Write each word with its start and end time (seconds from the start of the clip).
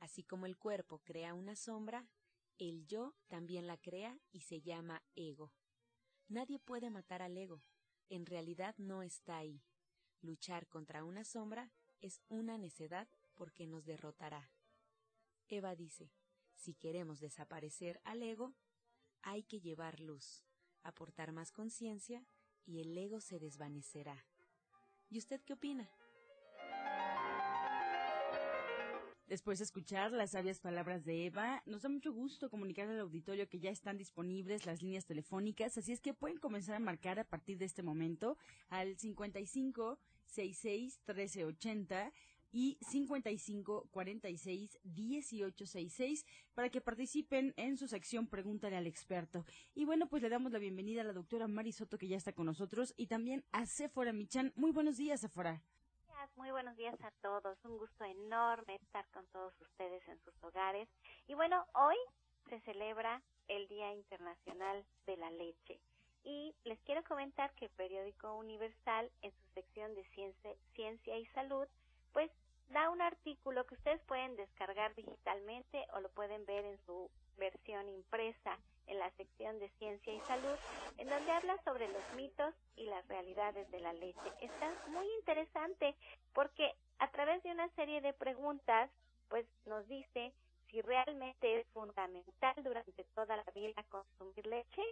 Así 0.00 0.24
como 0.24 0.46
el 0.46 0.56
cuerpo 0.56 0.98
crea 1.04 1.34
una 1.34 1.54
sombra, 1.54 2.08
el 2.58 2.86
yo 2.86 3.14
también 3.28 3.66
la 3.66 3.76
crea 3.76 4.18
y 4.32 4.40
se 4.40 4.60
llama 4.60 5.02
ego. 5.14 5.52
Nadie 6.28 6.58
puede 6.58 6.90
matar 6.90 7.22
al 7.22 7.36
ego. 7.36 7.62
En 8.08 8.26
realidad 8.26 8.74
no 8.78 9.02
está 9.02 9.38
ahí. 9.38 9.62
Luchar 10.20 10.68
contra 10.68 11.04
una 11.04 11.24
sombra 11.24 11.72
es 12.00 12.22
una 12.28 12.58
necedad 12.58 13.08
porque 13.34 13.66
nos 13.66 13.84
derrotará. 13.84 14.50
Eva 15.48 15.74
dice, 15.74 16.12
si 16.54 16.74
queremos 16.74 17.20
desaparecer 17.20 18.00
al 18.04 18.22
ego, 18.22 18.54
hay 19.22 19.42
que 19.42 19.60
llevar 19.60 20.00
luz, 20.00 20.44
aportar 20.82 21.32
más 21.32 21.52
conciencia 21.52 22.26
y 22.64 22.80
el 22.80 22.96
ego 22.96 23.20
se 23.20 23.38
desvanecerá. 23.38 24.26
¿Y 25.08 25.18
usted 25.18 25.42
qué 25.42 25.54
opina? 25.54 25.90
Después 29.30 29.60
de 29.60 29.64
escuchar 29.64 30.10
las 30.10 30.32
sabias 30.32 30.58
palabras 30.58 31.04
de 31.04 31.26
Eva, 31.26 31.62
nos 31.64 31.82
da 31.82 31.88
mucho 31.88 32.12
gusto 32.12 32.50
comunicar 32.50 32.88
al 32.88 32.98
auditorio 32.98 33.48
que 33.48 33.60
ya 33.60 33.70
están 33.70 33.96
disponibles 33.96 34.66
las 34.66 34.82
líneas 34.82 35.06
telefónicas, 35.06 35.78
así 35.78 35.92
es 35.92 36.00
que 36.00 36.14
pueden 36.14 36.38
comenzar 36.38 36.74
a 36.74 36.80
marcar 36.80 37.20
a 37.20 37.22
partir 37.22 37.56
de 37.56 37.64
este 37.64 37.84
momento 37.84 38.36
al 38.70 38.98
55 38.98 40.00
66 40.26 40.98
1380 41.06 42.12
y 42.50 42.76
55 42.80 43.86
46 43.92 44.80
18 44.82 45.64
66 45.64 46.26
para 46.52 46.68
que 46.68 46.80
participen 46.80 47.54
en 47.56 47.76
su 47.76 47.86
sección 47.86 48.26
Pregúntale 48.26 48.76
al 48.76 48.88
experto. 48.88 49.46
Y 49.76 49.84
bueno, 49.84 50.08
pues 50.08 50.24
le 50.24 50.28
damos 50.28 50.50
la 50.50 50.58
bienvenida 50.58 51.02
a 51.02 51.04
la 51.04 51.12
doctora 51.12 51.46
Mari 51.46 51.70
Soto 51.70 51.98
que 51.98 52.08
ya 52.08 52.16
está 52.16 52.32
con 52.32 52.46
nosotros 52.46 52.94
y 52.96 53.06
también 53.06 53.44
a 53.52 53.64
Sephora 53.66 54.12
Michan. 54.12 54.52
Muy 54.56 54.72
buenos 54.72 54.96
días, 54.96 55.20
Sephora. 55.20 55.62
Muy 56.36 56.50
buenos 56.50 56.76
días 56.76 56.94
a 57.02 57.10
todos. 57.22 57.56
Un 57.64 57.78
gusto 57.78 58.04
enorme 58.04 58.74
estar 58.74 59.06
con 59.08 59.26
todos 59.28 59.58
ustedes 59.58 60.06
en 60.06 60.20
sus 60.20 60.34
hogares. 60.42 60.86
Y 61.26 61.32
bueno, 61.32 61.64
hoy 61.72 61.96
se 62.50 62.60
celebra 62.60 63.22
el 63.48 63.66
Día 63.68 63.90
Internacional 63.94 64.84
de 65.06 65.16
la 65.16 65.30
Leche. 65.30 65.80
Y 66.22 66.54
les 66.64 66.78
quiero 66.82 67.02
comentar 67.04 67.54
que 67.54 67.66
el 67.66 67.70
periódico 67.70 68.34
Universal, 68.34 69.10
en 69.22 69.32
su 69.32 69.46
sección 69.54 69.94
de 69.94 70.04
ciencia, 70.74 71.16
y 71.16 71.24
salud, 71.26 71.66
pues 72.12 72.30
da 72.68 72.90
un 72.90 73.00
artículo 73.00 73.64
que 73.64 73.76
ustedes 73.76 74.02
pueden 74.02 74.36
descargar 74.36 74.94
digitalmente 74.94 75.86
o 75.94 76.00
lo 76.00 76.10
pueden 76.10 76.44
ver 76.44 76.66
en 76.66 76.78
su 76.84 77.10
versión 77.38 77.88
impresa 77.88 78.58
en 78.90 78.98
la 78.98 79.10
sección 79.12 79.58
de 79.58 79.68
ciencia 79.78 80.12
y 80.12 80.20
salud, 80.20 80.56
en 80.98 81.08
donde 81.08 81.30
habla 81.30 81.56
sobre 81.64 81.88
los 81.88 82.02
mitos 82.16 82.54
y 82.76 82.84
las 82.86 83.06
realidades 83.08 83.70
de 83.70 83.80
la 83.80 83.92
leche. 83.92 84.32
Está 84.40 84.74
muy 84.88 85.06
interesante 85.20 85.94
porque 86.34 86.74
a 86.98 87.10
través 87.10 87.42
de 87.42 87.52
una 87.52 87.68
serie 87.70 88.00
de 88.00 88.12
preguntas, 88.12 88.90
pues 89.28 89.46
nos 89.64 89.86
dice 89.88 90.32
si 90.70 90.82
realmente 90.82 91.60
es 91.60 91.66
fundamental 91.68 92.54
durante 92.62 93.04
toda 93.14 93.36
la 93.36 93.44
vida 93.54 93.82
consumir 93.88 94.46
leche. 94.46 94.82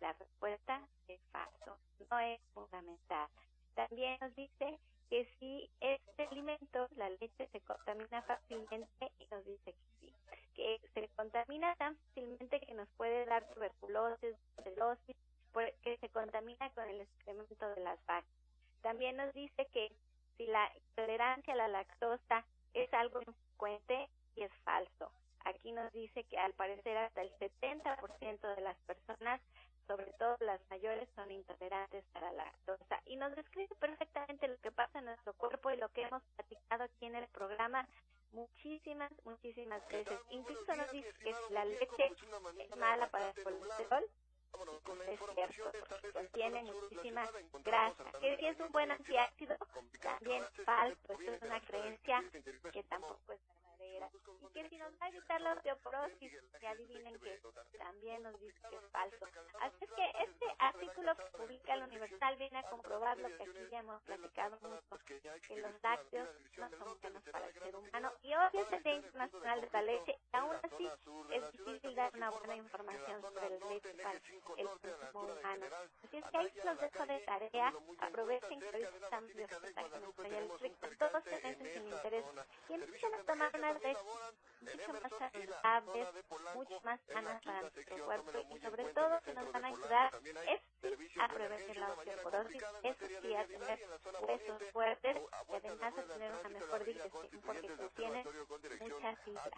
La 0.00 0.12
respuesta 0.12 0.80
es 1.08 1.20
falso, 1.32 1.76
no 2.10 2.18
es 2.18 2.40
fundamental. 2.52 3.28
También 3.74 4.18
nos 4.20 4.34
dice 4.34 4.78
que 5.10 5.28
si 5.38 5.70
este 5.80 6.26
alimento, 6.30 6.88
la 6.96 7.10
leche, 7.10 7.48
se 7.52 7.60
contamina 7.60 8.22
fácilmente 8.22 9.12
y 9.18 9.26
nos 9.26 9.44
dice 9.44 9.72
que 9.72 9.84
sí, 10.00 10.14
que 10.54 10.80
se 10.94 11.08
contamina 11.16 11.74
tan 11.76 11.96
fácilmente 11.96 12.60
que 12.60 12.74
nos 12.74 12.88
puede 12.96 13.24
dar 13.26 13.46
tuberculosis, 13.54 14.36
celosis, 14.62 15.16
porque 15.52 15.98
se 15.98 16.08
contamina 16.10 16.70
con 16.70 16.88
el 16.88 17.00
excremento 17.00 17.68
de 17.70 17.80
las 17.82 17.98
vacas. 18.06 18.30
También 18.82 19.16
nos 19.16 19.32
dice 19.34 19.66
que 19.72 19.92
si 20.36 20.46
la 20.46 20.70
intolerancia 20.74 21.54
a 21.54 21.56
la 21.56 21.68
lactosa 21.68 22.44
es 22.72 22.92
algo 22.92 23.20
infrecuente 23.20 24.08
y 24.36 24.42
es 24.42 24.52
falso. 24.64 25.12
Aquí 25.44 25.72
nos 25.72 25.92
dice 25.92 26.24
que 26.24 26.38
al 26.38 26.54
parecer 26.54 26.96
hasta 26.96 27.22
el 27.22 27.30
70% 27.38 28.54
de 28.56 28.62
las 28.62 28.76
personas 28.86 29.40
sobre 29.86 30.12
todo 30.18 30.36
las 30.40 30.60
mayores, 30.70 31.08
son 31.14 31.30
intolerantes 31.30 32.04
a 32.14 32.20
la 32.20 32.32
lactosa. 32.32 33.00
Y 33.06 33.16
nos 33.16 33.34
describe 33.36 33.74
perfectamente 33.76 34.48
lo 34.48 34.56
que 34.58 34.72
pasa 34.72 34.98
en 34.98 35.06
nuestro 35.06 35.34
cuerpo 35.34 35.70
y 35.70 35.76
lo 35.76 35.88
que 35.90 36.02
hemos 36.02 36.22
platicado 36.36 36.84
aquí 36.84 37.06
en 37.06 37.16
el 37.16 37.28
programa 37.28 37.86
muchísimas, 38.34 39.10
muchísimas 39.24 39.86
veces. 39.88 40.18
Incluso 40.30 40.74
nos 40.74 40.90
dice 40.90 41.12
que 41.22 41.34
la 41.50 41.64
leche 41.64 42.12
es 42.58 42.76
mala 42.76 43.08
para 43.10 43.30
el 43.30 43.44
colesterol. 43.44 44.04
Es 45.08 45.20
cierto, 45.34 45.72
porque 45.88 46.12
contiene 46.12 46.62
muchísima 46.62 47.28
grasa. 47.64 48.04
Que 48.20 48.36
si 48.36 48.46
es 48.46 48.60
un 48.60 48.70
buen 48.70 48.90
antiácido, 48.90 49.56
también 50.00 50.44
falso. 50.64 50.96
Esto 51.08 51.32
es 51.32 51.42
una 51.42 51.60
creencia 51.60 52.22
que 52.72 52.82
tampoco 52.84 53.32
es 53.32 53.40
Y 54.40 54.48
que 54.52 54.68
si 54.68 54.76
nos 54.78 54.92
va 55.00 55.06
a 55.06 55.08
evitar 55.08 55.40
la 55.40 55.52
osteoporosis, 55.52 56.32
que 56.60 56.66
adivinen 56.66 57.18
que 57.20 57.40
también 57.78 58.22
nos 58.22 58.38
dice 58.40 58.60
que 58.68 58.76
es 58.76 58.84
falso. 58.90 59.26
Así 59.60 59.84
es 59.84 59.90
que 59.92 60.10
este 60.22 60.46
artículo 60.58 61.16
que 61.16 61.24
publica 61.36 61.74
el 61.74 61.82
Universal 61.82 62.36
viene 62.36 62.58
a 62.58 62.62
comprobar 62.70 63.18
lo 63.18 63.28
que 63.28 63.42
aquí 63.42 63.68
ya 63.70 63.78
hemos 63.80 64.02
platicado 64.02 64.58
mucho, 64.60 65.04
que 65.06 65.56
los 65.56 65.82
lácteos 65.82 66.28
no 66.56 66.70
son 66.70 67.00
buenos 67.00 67.22
para 67.24 67.46
el 67.46 67.54
ser 67.54 67.76
humano. 67.76 68.12
Y 68.22 68.34
hoy 68.34 68.48
es 68.52 68.72
el 68.72 68.82
Día 68.82 68.94
Internacional 68.94 69.60
de 69.60 69.68
la 69.72 69.82
Leche, 69.82 70.18
y 70.32 70.36
aún 70.36 70.56
así 70.62 70.90
es 71.30 71.52
difícil 71.52 71.94
dar 71.94 72.14
una 72.14 72.30
buena 72.30 72.56
información 72.56 73.22
sobre 73.22 73.58
la 73.58 73.66
leche 73.68 73.94
para 73.94 74.12
el 74.12 74.68
consumo 74.68 75.32
humano. 75.32 75.66
Así 76.04 76.16
es 76.16 76.24
que 76.24 76.36
ahí 76.36 76.52
los 76.64 76.80
dejo 76.80 77.06
de 77.06 77.18
tarea, 77.20 77.74
aprovechen 77.98 78.60
que 78.60 78.66
ahorita 78.66 78.96
estamos 78.96 79.34
de 79.34 79.44
hospitalaje 79.44 80.38
eléctrico, 80.38 80.88
todos 80.98 81.24
se 81.24 81.40
meses 81.42 81.72
sin 81.74 81.86
interés, 81.86 82.24
y 82.68 82.72
empiecen 82.74 83.14
a 83.14 83.22
tomar 83.24 83.50
unas 83.54 83.83
mucho 83.92 84.92
más 84.92 85.12
saludables, 85.18 86.08
mucho 86.54 86.80
más 86.82 87.00
sanas 87.12 87.42
para 87.42 87.60
nuestro 87.60 88.04
cuerpo 88.04 88.30
y 88.54 88.58
sobre 88.60 88.84
todo 88.94 89.20
que 89.20 89.34
nos 89.34 89.52
van 89.52 89.64
a 89.64 89.68
ayudar 89.68 90.14
es 90.48 90.60
a 91.20 91.28
prevenir 91.28 91.76
la 91.76 91.92
osteoporosis, 91.92 92.62
es 92.82 92.96
sí 92.96 93.34
a 93.34 93.46
tener 93.46 93.80
huesos 94.22 94.62
fuertes 94.72 95.16
y 95.48 95.54
además 95.54 95.98
a 95.98 96.02
tener 96.02 96.32
una 96.32 96.48
mejor 96.48 96.84
digestión 96.84 97.42
porque 97.44 97.76
contiene 97.76 98.24
mucha 98.80 99.16
fibra. 99.16 99.50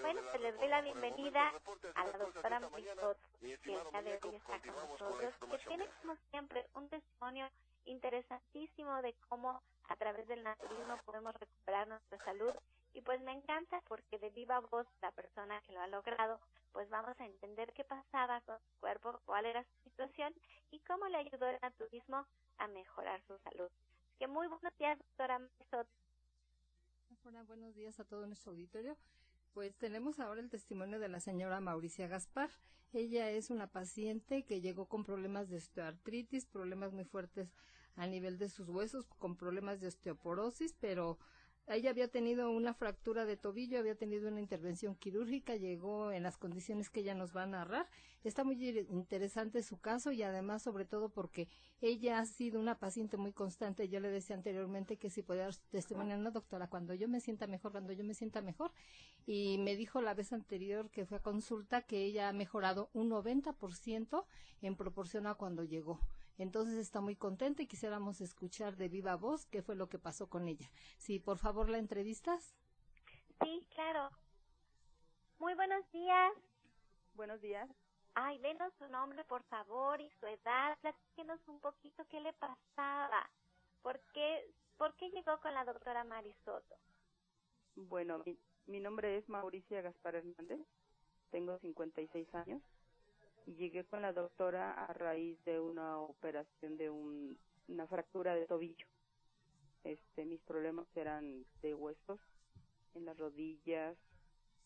Bueno, 0.00 0.20
pues 0.30 0.40
les 0.42 0.58
doy 0.58 0.68
la 0.68 0.80
bienvenida 0.80 1.52
a 1.94 2.04
la 2.06 2.18
doctora 2.18 2.60
Marisot, 2.60 3.18
que 3.40 3.54
el 3.54 3.62
día 3.62 4.02
de 4.02 4.18
hoy 4.22 4.36
está 4.36 4.58
con 4.60 4.88
nosotros, 4.88 5.34
que 5.50 5.58
tiene 5.58 5.88
como 6.00 6.16
siempre 6.30 6.66
un 6.74 6.88
testimonio 6.88 7.48
interesantísimo 7.86 9.02
de 9.02 9.14
cómo 9.28 9.62
a 9.88 9.96
través 9.96 10.26
del 10.26 10.42
naturismo 10.42 10.98
podemos 11.04 11.34
recuperar 11.34 11.86
nuestra 11.86 12.18
salud 12.24 12.54
y 12.94 13.02
pues 13.02 13.20
me 13.22 13.32
encanta 13.32 13.82
porque 13.88 14.18
de 14.18 14.30
viva 14.30 14.60
voz 14.60 14.86
la 15.02 15.10
persona 15.12 15.60
que 15.62 15.72
lo 15.72 15.80
ha 15.80 15.88
logrado, 15.88 16.40
pues 16.72 16.88
vamos 16.88 17.18
a 17.20 17.26
entender 17.26 17.72
qué 17.74 17.84
pasaba 17.84 18.40
con 18.42 18.56
su 18.60 18.80
cuerpo, 18.80 19.20
cuál 19.24 19.46
era 19.46 19.64
su 19.64 19.90
situación 19.90 20.32
y 20.70 20.78
cómo 20.80 21.06
le 21.08 21.18
ayudó 21.18 21.48
el 21.48 21.58
naturismo 21.60 22.24
a 22.58 22.68
mejorar 22.68 23.20
su 23.26 23.36
salud. 23.38 23.68
Que 24.18 24.28
muy 24.28 24.46
buenos 24.46 24.76
días, 24.78 24.96
doctora. 24.98 25.40
Hola, 27.24 27.42
buenos 27.42 27.74
días 27.74 27.98
a 27.98 28.04
todo 28.04 28.26
nuestro 28.26 28.52
auditorio. 28.52 28.96
Pues 29.52 29.76
tenemos 29.76 30.20
ahora 30.20 30.40
el 30.40 30.50
testimonio 30.50 31.00
de 31.00 31.08
la 31.08 31.20
señora 31.20 31.60
Mauricia 31.60 32.06
Gaspar. 32.06 32.50
Ella 32.92 33.30
es 33.30 33.50
una 33.50 33.66
paciente 33.66 34.44
que 34.44 34.60
llegó 34.60 34.86
con 34.86 35.04
problemas 35.04 35.48
de 35.48 35.56
osteoartritis, 35.56 36.46
problemas 36.46 36.92
muy 36.92 37.04
fuertes 37.04 37.52
a 37.96 38.06
nivel 38.06 38.38
de 38.38 38.48
sus 38.48 38.68
huesos, 38.68 39.06
con 39.18 39.36
problemas 39.36 39.80
de 39.80 39.88
osteoporosis, 39.88 40.74
pero 40.80 41.18
ella 41.66 41.90
había 41.90 42.08
tenido 42.08 42.50
una 42.50 42.74
fractura 42.74 43.24
de 43.24 43.38
tobillo, 43.38 43.78
había 43.78 43.94
tenido 43.94 44.28
una 44.28 44.40
intervención 44.40 44.94
quirúrgica, 44.94 45.56
llegó 45.56 46.12
en 46.12 46.22
las 46.22 46.36
condiciones 46.36 46.90
que 46.90 47.00
ella 47.00 47.14
nos 47.14 47.34
va 47.34 47.44
a 47.44 47.46
narrar. 47.46 47.88
Está 48.22 48.44
muy 48.44 48.56
interesante 48.90 49.62
su 49.62 49.78
caso 49.78 50.12
y 50.12 50.22
además 50.22 50.62
sobre 50.62 50.84
todo 50.84 51.08
porque 51.08 51.48
ella 51.80 52.18
ha 52.18 52.26
sido 52.26 52.60
una 52.60 52.78
paciente 52.78 53.16
muy 53.16 53.32
constante. 53.32 53.88
Yo 53.88 54.00
le 54.00 54.10
decía 54.10 54.36
anteriormente 54.36 54.98
que 54.98 55.08
si 55.08 55.22
podía 55.22 55.44
dar 55.44 55.56
testimonio 55.70 56.16
una 56.16 56.30
doctora 56.30 56.68
cuando 56.68 56.94
yo 56.94 57.08
me 57.08 57.20
sienta 57.20 57.46
mejor, 57.46 57.72
cuando 57.72 57.92
yo 57.94 58.04
me 58.04 58.14
sienta 58.14 58.42
mejor. 58.42 58.70
Y 59.26 59.56
me 59.58 59.74
dijo 59.74 60.02
la 60.02 60.12
vez 60.12 60.32
anterior 60.34 60.90
que 60.90 61.06
fue 61.06 61.18
a 61.18 61.22
consulta 61.22 61.82
que 61.82 62.04
ella 62.04 62.28
ha 62.28 62.32
mejorado 62.32 62.90
un 62.92 63.10
90% 63.10 64.24
en 64.60 64.76
proporción 64.76 65.26
a 65.26 65.34
cuando 65.34 65.64
llegó. 65.64 65.98
Entonces 66.38 66.74
está 66.78 67.00
muy 67.00 67.14
contenta 67.14 67.62
y 67.62 67.66
quisiéramos 67.66 68.20
escuchar 68.20 68.76
de 68.76 68.88
viva 68.88 69.16
voz 69.16 69.46
qué 69.46 69.62
fue 69.62 69.76
lo 69.76 69.88
que 69.88 69.98
pasó 69.98 70.28
con 70.28 70.48
ella. 70.48 70.68
Sí, 70.98 71.20
por 71.20 71.38
favor, 71.38 71.68
la 71.68 71.78
entrevistas. 71.78 72.56
Sí, 73.42 73.66
claro. 73.74 74.10
Muy 75.38 75.54
buenos 75.54 75.88
días. 75.92 76.32
Buenos 77.14 77.40
días. 77.40 77.68
Ay, 78.14 78.38
denos 78.38 78.72
su 78.78 78.88
nombre, 78.88 79.24
por 79.24 79.42
favor, 79.44 80.00
y 80.00 80.10
su 80.20 80.26
edad. 80.26 80.76
Platíquenos 80.80 81.40
un 81.48 81.60
poquito 81.60 82.04
qué 82.08 82.20
le 82.20 82.32
pasaba. 82.32 83.30
¿Por 83.82 84.00
qué, 84.12 84.52
por 84.76 84.94
qué 84.96 85.10
llegó 85.10 85.38
con 85.40 85.54
la 85.54 85.64
doctora 85.64 86.04
Marisoto? 86.04 86.76
Bueno, 87.76 88.22
mi, 88.24 88.38
mi 88.66 88.80
nombre 88.80 89.16
es 89.16 89.28
Mauricia 89.28 89.82
Gaspar 89.82 90.16
Hernández. 90.16 90.60
Tengo 91.30 91.58
56 91.58 92.34
años 92.34 92.62
llegué 93.46 93.84
con 93.84 94.02
la 94.02 94.12
doctora 94.12 94.72
a 94.72 94.92
raíz 94.92 95.42
de 95.44 95.60
una 95.60 95.98
operación 95.98 96.76
de 96.76 96.90
un, 96.90 97.38
una 97.68 97.86
fractura 97.86 98.34
de 98.34 98.46
tobillo. 98.46 98.86
Este, 99.84 100.24
mis 100.24 100.40
problemas 100.40 100.86
eran 100.96 101.44
de 101.60 101.74
huesos 101.74 102.20
en 102.94 103.04
las 103.04 103.18
rodillas, 103.18 103.96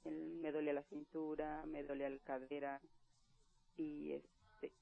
me 0.04 0.52
dolía 0.52 0.72
la 0.72 0.84
cintura, 0.84 1.64
me 1.66 1.82
dolía 1.82 2.08
la 2.08 2.18
cadera 2.20 2.80
y 3.76 4.12
este, 4.12 4.72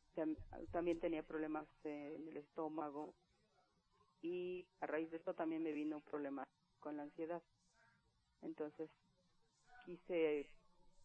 también 0.71 1.01
tenía 1.01 1.23
problemas 1.23 1.67
en 1.85 2.29
el 2.29 2.37
estómago 2.37 3.15
y 4.23 4.67
a 4.81 4.87
raíz 4.87 5.11
de 5.11 5.17
esto 5.17 5.35
también 5.35 5.63
me 5.63 5.73
vino 5.73 5.97
un 5.97 6.03
problema 6.03 6.45
con 6.81 6.97
la 6.97 7.05
ansiedad. 7.05 7.43
Entonces 8.43 8.91
quise 9.85 10.51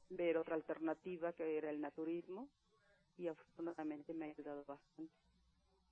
ver 0.10 0.38
otra 0.38 0.56
alternativa 0.56 1.34
que 1.34 1.58
era 1.58 1.70
el 1.70 1.80
naturismo 1.80 2.50
y 3.22 3.28
afortunadamente 3.28 4.14
me 4.14 4.26
ha 4.26 4.30
ayudado 4.30 4.66
bastante. 4.66 5.14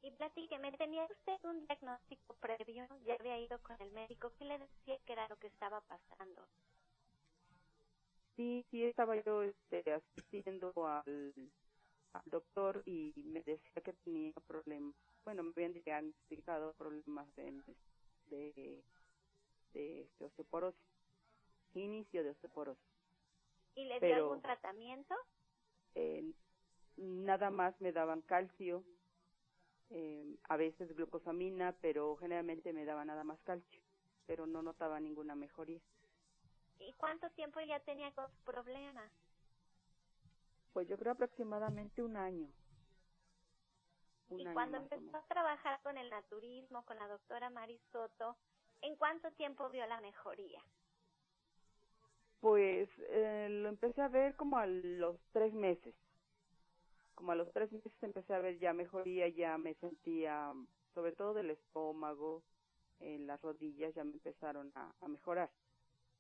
Y 0.02 0.12
platíqueme, 0.12 0.72
¿tenía 0.72 1.06
usted 1.06 1.38
un 1.44 1.66
diagnóstico 1.68 2.34
previo? 2.36 2.88
¿Ya 3.06 3.16
había 3.16 3.38
ido 3.38 3.62
con 3.62 3.76
el 3.82 3.92
médico? 3.92 4.32
¿Qué 4.38 4.46
le 4.46 4.58
decía 4.58 4.98
que 5.06 5.14
era 5.14 5.28
lo 5.28 5.38
que 5.38 5.48
estaba 5.48 5.82
pasando? 5.82 6.48
Sí, 8.36 8.66
sí, 8.72 8.84
estaba 8.86 9.16
yo 9.18 9.44
este, 9.44 9.84
asistiendo 9.92 10.74
al, 10.88 11.34
doctor 12.26 12.82
y 12.86 13.14
me 13.18 13.42
decía 13.42 13.82
que 13.84 13.94
tenía 13.94 14.34
problemas. 14.48 14.96
Bueno, 15.24 15.44
me 15.44 15.52
habían 15.52 15.74
diagnosticado 15.74 16.74
problemas 16.74 17.28
de, 17.36 17.62
de, 18.28 18.82
de, 19.74 20.10
osteoporosis, 20.20 20.82
inicio 21.76 22.24
de 22.24 22.32
osteoporosis. 22.32 22.84
¿Y 23.76 23.86
le 23.86 24.00
dio 24.00 24.16
algún 24.16 24.42
tratamiento? 24.42 25.14
Eh, 25.94 26.34
nada 26.98 27.50
más 27.50 27.80
me 27.82 27.92
daban 27.92 28.22
calcio, 28.22 28.84
eh, 29.90 30.38
a 30.44 30.58
veces 30.58 30.96
glucosamina, 30.96 31.76
pero 31.82 32.16
generalmente 32.18 32.74
me 32.74 32.86
daban 32.86 33.08
nada 33.08 33.24
más 33.24 33.40
calcio, 33.42 33.82
pero 34.26 34.46
no 34.48 34.62
notaba 34.62 35.00
ninguna 35.00 35.36
mejoría. 35.36 35.82
¿Y 36.80 36.94
cuánto 36.94 37.30
tiempo 37.32 37.60
ya 37.62 37.80
tenía 37.82 38.12
con 38.14 38.32
problemas? 38.46 39.12
Pues 40.74 40.88
yo 40.88 40.98
creo 40.98 41.14
aproximadamente 41.14 42.02
un 42.04 42.16
año. 42.18 42.50
y 44.30 44.46
cuando 44.54 44.78
empezó 44.78 45.18
a 45.18 45.26
trabajar 45.28 45.82
con 45.82 45.98
el 45.98 46.10
naturismo, 46.10 46.86
con 46.86 46.98
la 46.98 47.08
doctora 47.08 47.50
Marisoto, 47.50 48.38
¿en 48.82 48.96
cuánto 48.96 49.32
tiempo 49.32 49.70
vio 49.70 49.86
la 49.88 50.00
mejoría? 50.02 50.64
Pues 52.40 52.90
eh, 53.10 53.48
lo 53.50 53.70
empecé 53.70 54.02
a 54.02 54.08
ver 54.08 54.36
como 54.36 54.58
a 54.58 54.66
los 54.68 55.20
tres 55.32 55.54
meses 55.54 55.96
como 57.20 57.34
a 57.34 57.36
los 57.36 57.52
tres 57.52 57.70
meses 57.74 57.92
empecé 58.02 58.34
a 58.34 58.40
ver 58.40 58.58
ya 58.60 58.72
mejoría, 58.72 59.28
ya 59.28 59.58
me 59.58 59.74
sentía, 59.74 60.54
sobre 60.96 61.12
todo 61.12 61.34
del 61.34 61.50
estómago, 61.50 62.42
en 63.02 63.28
las 63.28 63.42
rodillas 63.42 63.94
ya 63.94 64.06
me 64.06 64.14
empezaron 64.14 64.72
a, 64.74 64.94
mejorar. 65.06 65.50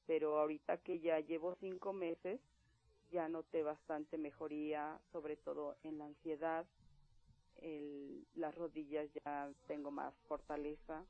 Pero 0.07 0.37
ahorita 0.37 0.79
que 0.79 0.99
ya 0.99 1.21
llevo 1.21 1.55
cinco 1.61 1.93
meses, 1.93 2.41
ya 3.11 3.29
noté 3.29 3.63
bastante 3.63 4.17
mejoría, 4.17 4.99
sobre 5.13 5.37
todo 5.37 5.77
en 5.83 5.99
la 5.99 6.05
ansiedad, 6.05 6.67
el, 7.61 8.27
las 8.35 8.53
rodillas 8.55 9.09
ya 9.23 9.49
tengo 9.67 9.91
más 9.91 10.13
fortaleza 10.27 11.05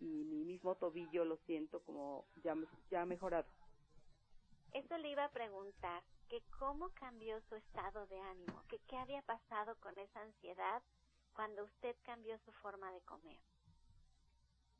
y 0.00 0.24
mi 0.24 0.42
mismo 0.46 0.74
tobillo 0.76 1.26
lo 1.26 1.36
siento 1.46 1.80
como 1.80 2.24
ya, 2.42 2.56
ya 2.90 3.02
ha 3.02 3.06
mejorado. 3.06 3.46
Eso 4.72 4.96
le 4.96 5.10
iba 5.10 5.24
a 5.24 5.30
preguntar 5.32 6.02
que 6.28 6.42
cómo 6.58 6.90
cambió 6.90 7.40
su 7.48 7.56
estado 7.56 8.06
de 8.06 8.18
ánimo, 8.20 8.62
que 8.68 8.78
qué 8.86 8.96
había 8.96 9.22
pasado 9.22 9.76
con 9.80 9.98
esa 9.98 10.22
ansiedad 10.22 10.82
cuando 11.34 11.64
usted 11.64 11.96
cambió 12.02 12.38
su 12.38 12.52
forma 12.52 12.92
de 12.92 13.00
comer. 13.02 13.40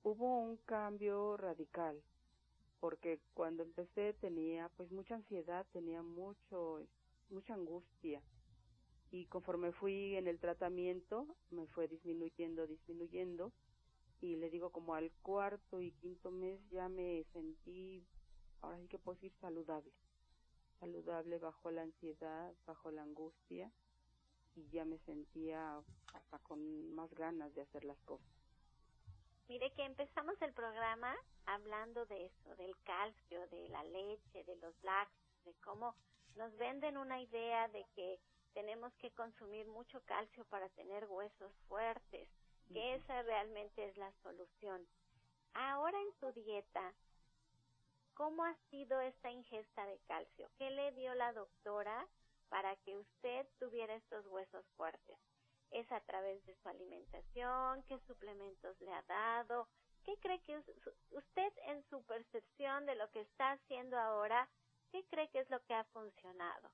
Hubo 0.02 0.38
un 0.38 0.56
cambio 0.58 1.36
radical, 1.36 2.02
porque 2.80 3.20
cuando 3.34 3.62
empecé 3.62 4.14
tenía 4.14 4.68
pues 4.76 4.90
mucha 4.92 5.14
ansiedad, 5.16 5.66
tenía 5.72 6.02
mucho 6.02 6.86
mucha 7.30 7.54
angustia 7.54 8.22
y 9.10 9.26
conforme 9.26 9.72
fui 9.72 10.16
en 10.16 10.28
el 10.28 10.38
tratamiento 10.38 11.26
me 11.50 11.66
fue 11.68 11.88
disminuyendo, 11.88 12.66
disminuyendo 12.66 13.52
y 14.20 14.36
le 14.36 14.50
digo 14.50 14.70
como 14.70 14.94
al 14.94 15.10
cuarto 15.22 15.80
y 15.80 15.92
quinto 15.92 16.30
mes 16.30 16.60
ya 16.70 16.88
me 16.88 17.24
sentí, 17.32 18.06
ahora 18.60 18.78
sí 18.78 18.88
que 18.88 18.98
puedo 18.98 19.16
decir 19.16 19.32
saludable 19.40 19.92
saludable 20.80 21.38
bajo 21.38 21.70
la 21.70 21.82
ansiedad, 21.82 22.52
bajo 22.66 22.90
la 22.90 23.02
angustia 23.02 23.70
y 24.54 24.68
ya 24.68 24.84
me 24.84 24.98
sentía 25.00 25.82
hasta 26.12 26.38
con 26.40 26.94
más 26.94 27.12
ganas 27.14 27.54
de 27.54 27.62
hacer 27.62 27.84
las 27.84 27.98
cosas. 28.02 28.26
Mire 29.48 29.72
que 29.72 29.84
empezamos 29.84 30.40
el 30.40 30.52
programa 30.54 31.14
hablando 31.46 32.06
de 32.06 32.26
eso, 32.26 32.56
del 32.56 32.74
calcio, 32.84 33.46
de 33.48 33.68
la 33.68 33.84
leche, 33.84 34.44
de 34.44 34.56
los 34.56 34.74
lácteos, 34.82 35.44
de 35.44 35.54
cómo 35.62 35.94
nos 36.36 36.56
venden 36.56 36.96
una 36.96 37.20
idea 37.20 37.68
de 37.68 37.84
que 37.94 38.18
tenemos 38.54 38.94
que 38.94 39.10
consumir 39.10 39.66
mucho 39.66 40.00
calcio 40.06 40.44
para 40.46 40.68
tener 40.70 41.04
huesos 41.06 41.52
fuertes, 41.68 42.28
que 42.72 42.94
esa 42.94 43.22
realmente 43.22 43.86
es 43.86 43.96
la 43.98 44.10
solución. 44.22 44.86
Ahora 45.52 46.00
en 46.00 46.12
su 46.20 46.32
dieta, 46.40 46.94
¿Cómo 48.14 48.44
ha 48.44 48.54
sido 48.70 49.00
esta 49.00 49.30
ingesta 49.30 49.86
de 49.86 49.98
calcio? 50.06 50.48
¿Qué 50.56 50.70
le 50.70 50.92
dio 50.92 51.14
la 51.14 51.32
doctora 51.32 52.06
para 52.48 52.76
que 52.76 52.96
usted 52.96 53.46
tuviera 53.58 53.94
estos 53.96 54.24
huesos 54.26 54.64
fuertes? 54.76 55.18
¿Es 55.72 55.90
a 55.90 56.00
través 56.00 56.44
de 56.46 56.54
su 56.62 56.68
alimentación? 56.68 57.82
¿Qué 57.88 57.98
suplementos 58.06 58.80
le 58.80 58.92
ha 58.92 59.02
dado? 59.02 59.68
¿Qué 60.04 60.16
cree 60.20 60.40
que 60.42 60.56
usted 61.10 61.52
en 61.66 61.82
su 61.90 62.04
percepción 62.04 62.86
de 62.86 62.94
lo 62.94 63.10
que 63.10 63.22
está 63.22 63.52
haciendo 63.52 63.98
ahora, 63.98 64.48
qué 64.92 65.04
cree 65.06 65.28
que 65.30 65.40
es 65.40 65.50
lo 65.50 65.60
que 65.64 65.74
ha 65.74 65.82
funcionado? 65.84 66.70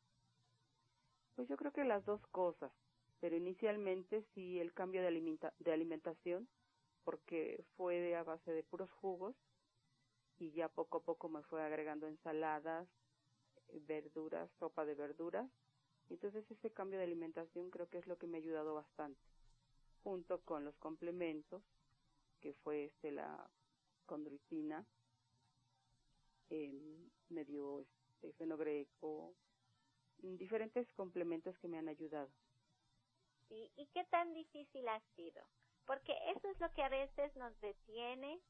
Pues 1.37 1.49
yo 1.49 1.57
creo 1.57 1.73
que 1.73 1.85
las 1.85 2.05
dos 2.05 2.21
cosas, 2.27 2.71
pero 3.19 3.35
inicialmente 3.35 4.27
sí 4.35 4.61
el 4.61 4.75
cambio 4.75 5.01
de, 5.01 5.39
de 5.59 5.73
alimentación, 5.73 6.49
porque 7.05 7.65
fue 7.77 8.15
a 8.15 8.25
base 8.25 8.53
de 8.53 8.63
puros 8.63 8.91
jugos 8.91 9.35
y 10.41 10.51
ya 10.53 10.69
poco 10.69 10.99
a 10.99 11.03
poco 11.03 11.29
me 11.29 11.43
fue 11.43 11.63
agregando 11.63 12.09
ensaladas, 12.09 12.89
verduras, 13.87 14.51
sopa 14.59 14.85
de 14.87 14.95
verduras. 14.95 15.49
Entonces 16.09 16.51
ese 16.51 16.73
cambio 16.73 16.99
de 16.99 17.05
alimentación 17.05 17.71
creo 17.71 17.89
que 17.89 17.99
es 17.99 18.07
lo 18.07 18.17
que 18.17 18.27
me 18.27 18.39
ha 18.39 18.41
ayudado 18.41 18.75
bastante, 18.75 19.21
junto 20.03 20.41
con 20.41 20.65
los 20.65 20.77
complementos, 20.79 21.63
que 22.41 22.55
fue 22.55 22.85
este 22.85 23.13
la 23.13 23.49
condroitina, 24.07 24.85
eh, 26.49 26.73
medio 27.29 27.81
este, 27.81 28.33
fenogreco, 28.33 29.35
diferentes 30.23 30.91
complementos 30.95 31.57
que 31.59 31.69
me 31.69 31.79
han 31.79 31.89
ayudado. 31.89 32.31
¿Y, 33.51 33.71
¿Y 33.77 33.87
qué 33.89 34.05
tan 34.05 34.33
difícil 34.33 34.89
ha 34.89 35.01
sido? 35.15 35.45
Porque 35.85 36.17
eso 36.35 36.49
es 36.49 36.59
lo 36.61 36.73
que 36.73 36.83
a 36.83 36.89
veces 36.89 37.37
nos 37.37 37.59
detiene 37.61 38.41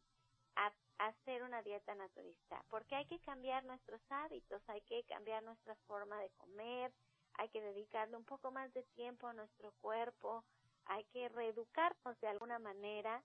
a 0.56 0.72
hacer 0.98 1.42
una 1.42 1.62
dieta 1.62 1.94
naturista, 1.94 2.62
porque 2.68 2.94
hay 2.94 3.06
que 3.06 3.20
cambiar 3.20 3.64
nuestros 3.64 4.00
hábitos, 4.10 4.62
hay 4.68 4.82
que 4.82 5.02
cambiar 5.04 5.42
nuestra 5.42 5.74
forma 5.86 6.20
de 6.20 6.30
comer, 6.30 6.92
hay 7.34 7.48
que 7.48 7.62
dedicarle 7.62 8.16
un 8.16 8.24
poco 8.24 8.50
más 8.50 8.72
de 8.74 8.82
tiempo 8.94 9.26
a 9.26 9.32
nuestro 9.32 9.72
cuerpo, 9.80 10.44
hay 10.84 11.04
que 11.04 11.28
reeducarnos 11.28 12.20
de 12.20 12.28
alguna 12.28 12.58
manera 12.58 13.22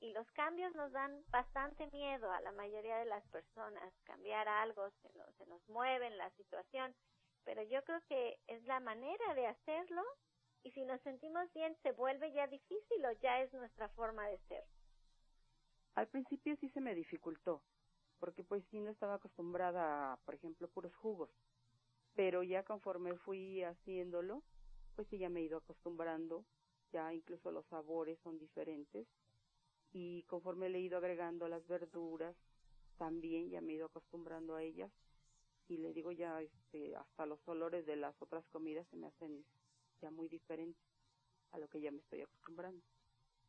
y 0.00 0.12
los 0.12 0.30
cambios 0.32 0.74
nos 0.74 0.92
dan 0.92 1.24
bastante 1.28 1.86
miedo 1.88 2.30
a 2.30 2.40
la 2.42 2.52
mayoría 2.52 2.98
de 2.98 3.06
las 3.06 3.26
personas. 3.28 3.92
Cambiar 4.04 4.46
algo 4.46 4.90
se 5.02 5.12
nos, 5.14 5.34
se 5.36 5.46
nos 5.46 5.66
mueve 5.68 6.06
en 6.06 6.18
la 6.18 6.30
situación, 6.30 6.94
pero 7.44 7.62
yo 7.62 7.82
creo 7.84 8.00
que 8.08 8.38
es 8.46 8.62
la 8.64 8.80
manera 8.80 9.34
de 9.34 9.46
hacerlo 9.46 10.02
y 10.62 10.70
si 10.72 10.84
nos 10.84 11.00
sentimos 11.02 11.52
bien 11.54 11.76
se 11.82 11.92
vuelve 11.92 12.32
ya 12.32 12.46
difícil 12.46 13.06
o 13.06 13.12
ya 13.22 13.40
es 13.40 13.52
nuestra 13.52 13.88
forma 13.90 14.26
de 14.28 14.38
ser. 14.48 14.64
Al 15.96 16.08
principio 16.08 16.54
sí 16.56 16.68
se 16.68 16.82
me 16.82 16.94
dificultó, 16.94 17.62
porque 18.20 18.44
pues 18.44 18.62
sí 18.70 18.80
no 18.80 18.90
estaba 18.90 19.14
acostumbrada 19.14 20.12
a, 20.12 20.16
por 20.18 20.34
ejemplo, 20.34 20.68
puros 20.68 20.94
jugos, 20.94 21.30
pero 22.14 22.42
ya 22.42 22.62
conforme 22.64 23.16
fui 23.16 23.62
haciéndolo, 23.62 24.42
pues 24.94 25.08
sí 25.08 25.16
ya 25.16 25.30
me 25.30 25.40
he 25.40 25.44
ido 25.44 25.56
acostumbrando, 25.56 26.44
ya 26.92 27.14
incluso 27.14 27.50
los 27.50 27.64
sabores 27.68 28.18
son 28.22 28.38
diferentes 28.38 29.06
y 29.90 30.24
conforme 30.24 30.68
le 30.68 30.78
he 30.78 30.82
ido 30.82 30.98
agregando 30.98 31.48
las 31.48 31.66
verduras, 31.66 32.36
también 32.98 33.48
ya 33.48 33.62
me 33.62 33.72
he 33.72 33.76
ido 33.76 33.86
acostumbrando 33.86 34.54
a 34.54 34.62
ellas 34.62 34.92
y 35.66 35.78
le 35.78 35.94
digo 35.94 36.12
ya 36.12 36.42
este 36.42 36.94
hasta 36.94 37.24
los 37.24 37.40
olores 37.48 37.86
de 37.86 37.96
las 37.96 38.14
otras 38.20 38.46
comidas 38.48 38.86
se 38.90 38.96
me 38.96 39.06
hacen 39.06 39.46
ya 40.02 40.10
muy 40.10 40.28
diferentes 40.28 40.84
a 41.52 41.58
lo 41.58 41.68
que 41.68 41.80
ya 41.80 41.90
me 41.90 42.00
estoy 42.00 42.20
acostumbrando. 42.20 42.82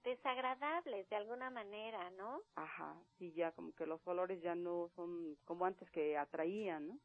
Desagradables 0.03 1.09
de 1.09 1.15
alguna 1.15 1.49
manera, 1.49 2.09
¿no? 2.11 2.41
Ajá, 2.55 2.95
sí, 3.17 3.33
ya 3.33 3.51
como 3.51 3.73
que 3.73 3.85
los 3.85 4.05
olores 4.07 4.41
ya 4.41 4.55
no 4.55 4.89
son 4.95 5.37
como 5.45 5.65
antes 5.65 5.89
que 5.91 6.17
atraían, 6.17 6.87
¿no? 6.87 6.99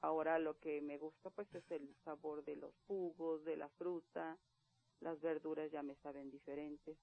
Ahora 0.00 0.38
lo 0.38 0.58
que 0.58 0.80
me 0.80 0.98
gusta 0.98 1.30
pues 1.30 1.52
es 1.54 1.70
el 1.70 1.94
sabor 2.04 2.44
de 2.44 2.56
los 2.56 2.74
jugos, 2.86 3.44
de 3.44 3.56
la 3.56 3.68
fruta, 3.70 4.38
las 5.00 5.20
verduras 5.20 5.70
ya 5.70 5.82
me 5.82 5.94
saben 5.96 6.30
diferentes. 6.30 6.96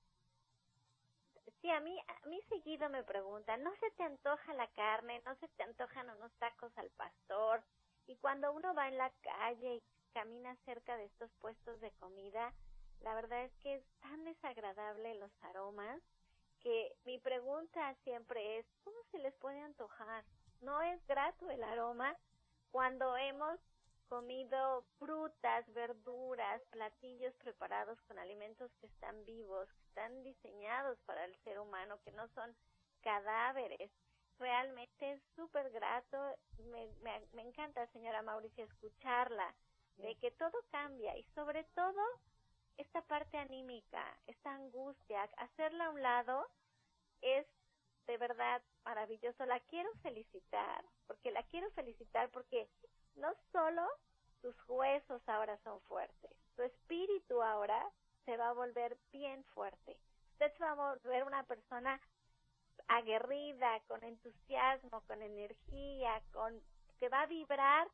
Sí, 1.61 1.69
a 1.69 1.79
mí, 1.79 1.97
a 1.99 2.27
mí 2.27 2.41
seguido 2.49 2.89
me 2.89 3.03
preguntan, 3.03 3.63
¿no 3.63 3.71
se 3.77 3.89
te 3.91 4.03
antoja 4.03 4.53
la 4.53 4.67
carne? 4.69 5.21
¿No 5.25 5.35
se 5.35 5.47
te 5.49 5.63
antojan 5.63 6.09
unos 6.09 6.31
tacos 6.39 6.71
al 6.77 6.89
pastor? 6.91 7.63
Y 8.07 8.17
cuando 8.17 8.51
uno 8.51 8.73
va 8.73 8.87
en 8.87 8.97
la 8.97 9.11
calle 9.21 9.75
y 9.75 9.83
camina 10.13 10.55
cerca 10.65 10.97
de 10.97 11.05
estos 11.05 11.31
puestos 11.39 11.79
de 11.79 11.91
comida, 11.99 12.53
la 13.03 13.13
verdad 13.15 13.43
es 13.43 13.53
que 13.57 13.75
es 13.75 13.83
tan 14.01 14.23
desagradable 14.23 15.15
los 15.15 15.31
aromas 15.43 16.01
que 16.61 16.95
mi 17.05 17.19
pregunta 17.19 17.93
siempre 18.03 18.57
es, 18.59 18.65
¿cómo 18.83 18.97
se 19.11 19.19
les 19.19 19.33
puede 19.35 19.59
antojar? 19.59 20.23
¿No 20.61 20.81
es 20.81 21.05
grato 21.07 21.49
el 21.49 21.61
aroma 21.63 22.17
cuando 22.71 23.17
hemos 23.17 23.59
comido 24.07 24.83
frutas, 24.99 25.65
verduras, 25.73 26.61
platillos 26.69 27.33
preparados 27.35 27.99
con 28.03 28.17
alimentos 28.19 28.71
que 28.79 28.87
están 28.87 29.25
vivos, 29.25 29.67
que 29.73 29.83
están 29.87 30.23
diseñados 30.23 30.97
para 31.05 31.25
el 31.25 31.35
ser 31.43 31.59
humano, 31.59 31.99
que 32.05 32.11
no 32.11 32.27
son 32.29 32.55
cadáveres. 33.01 33.91
Realmente 34.39 35.13
es 35.13 35.21
súper 35.35 35.69
grato. 35.71 36.17
Me, 36.71 36.87
me, 37.01 37.27
me 37.33 37.41
encanta, 37.41 37.87
señora 37.87 38.21
Mauricia, 38.21 38.65
escucharla, 38.65 39.53
de 39.97 40.15
que 40.15 40.31
todo 40.31 40.57
cambia 40.71 41.17
y 41.17 41.23
sobre 41.35 41.63
todo 41.75 42.01
esta 42.77 43.01
parte 43.01 43.37
anímica, 43.37 44.03
esta 44.27 44.53
angustia, 44.53 45.23
hacerla 45.37 45.85
a 45.85 45.89
un 45.91 46.01
lado 46.01 46.47
es 47.21 47.45
de 48.07 48.17
verdad 48.17 48.61
maravilloso. 48.83 49.45
La 49.45 49.59
quiero 49.61 49.89
felicitar, 50.01 50.83
porque 51.07 51.31
la 51.31 51.43
quiero 51.43 51.69
felicitar 51.71 52.29
porque 52.29 52.67
no 53.15 53.33
solo 53.51 53.87
sus 54.41 54.55
huesos 54.67 55.21
ahora 55.27 55.57
son 55.63 55.79
fuertes, 55.81 56.31
su 56.55 56.63
espíritu 56.63 57.41
ahora 57.41 57.89
se 58.25 58.37
va 58.37 58.49
a 58.49 58.53
volver 58.53 58.97
bien 59.11 59.43
fuerte. 59.45 59.97
Usted 60.33 60.53
se 60.57 60.63
va 60.63 60.71
a 60.71 60.95
volver 60.95 61.23
una 61.23 61.43
persona 61.43 61.99
aguerrida, 62.87 63.79
con 63.87 64.03
entusiasmo, 64.03 65.01
con 65.01 65.21
energía, 65.21 66.21
con 66.31 66.61
que 66.99 67.09
va 67.09 67.21
a 67.21 67.27
vibrar 67.27 67.87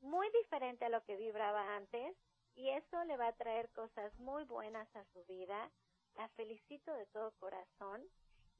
muy 0.00 0.30
diferente 0.30 0.84
a 0.86 0.88
lo 0.88 1.02
que 1.04 1.16
vibraba 1.16 1.76
antes 1.76 2.16
y 2.54 2.70
eso 2.70 3.04
le 3.04 3.16
va 3.16 3.28
a 3.28 3.36
traer 3.36 3.70
cosas 3.70 4.12
muy 4.18 4.44
buenas 4.44 4.88
a 4.96 5.04
su 5.12 5.24
vida. 5.24 5.70
La 6.16 6.28
felicito 6.30 6.92
de 6.94 7.06
todo 7.06 7.32
corazón 7.38 8.02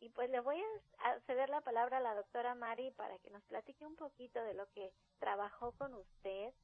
y 0.00 0.08
pues 0.08 0.30
le 0.30 0.40
voy 0.40 0.62
a 0.98 1.20
ceder 1.26 1.50
la 1.50 1.60
palabra 1.60 1.98
a 1.98 2.00
la 2.00 2.14
doctora 2.14 2.54
Mari 2.54 2.90
para 2.92 3.18
que 3.18 3.30
nos 3.30 3.44
platique 3.44 3.84
un 3.84 3.96
poquito 3.96 4.42
de 4.42 4.54
lo 4.54 4.66
que 4.70 4.92
trabajó 5.18 5.72
con 5.72 5.92
usted. 5.94 6.54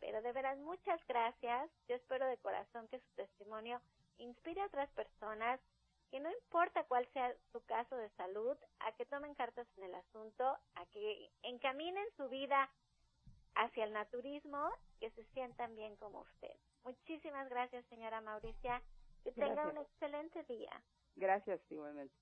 Pero 0.00 0.22
de 0.22 0.32
veras, 0.32 0.58
muchas 0.58 0.98
gracias. 1.06 1.70
Yo 1.88 1.96
espero 1.96 2.26
de 2.26 2.38
corazón 2.38 2.88
que 2.88 2.98
su 3.00 3.10
testimonio 3.16 3.82
inspire 4.16 4.62
a 4.62 4.66
otras 4.66 4.88
personas, 4.92 5.60
que 6.10 6.20
no 6.20 6.30
importa 6.30 6.84
cuál 6.84 7.06
sea 7.12 7.34
su 7.52 7.62
caso 7.66 7.96
de 7.96 8.08
salud, 8.10 8.56
a 8.78 8.92
que 8.92 9.04
tomen 9.04 9.34
cartas 9.34 9.66
en 9.76 9.84
el 9.84 9.94
asunto, 9.94 10.58
a 10.74 10.86
que 10.86 11.30
encaminen 11.42 12.06
su 12.16 12.30
vida 12.30 12.70
hacia 13.60 13.84
el 13.84 13.92
naturismo, 13.92 14.70
que 14.98 15.10
se 15.10 15.24
sientan 15.32 15.76
bien 15.76 15.96
como 15.96 16.22
usted. 16.22 16.56
Muchísimas 16.82 17.48
gracias, 17.50 17.84
señora 17.86 18.20
Mauricia. 18.20 18.82
Que 19.22 19.32
tenga 19.32 19.68
un 19.68 19.76
excelente 19.76 20.42
día. 20.44 20.82
Gracias, 21.14 21.60
igualmente. 21.70 22.14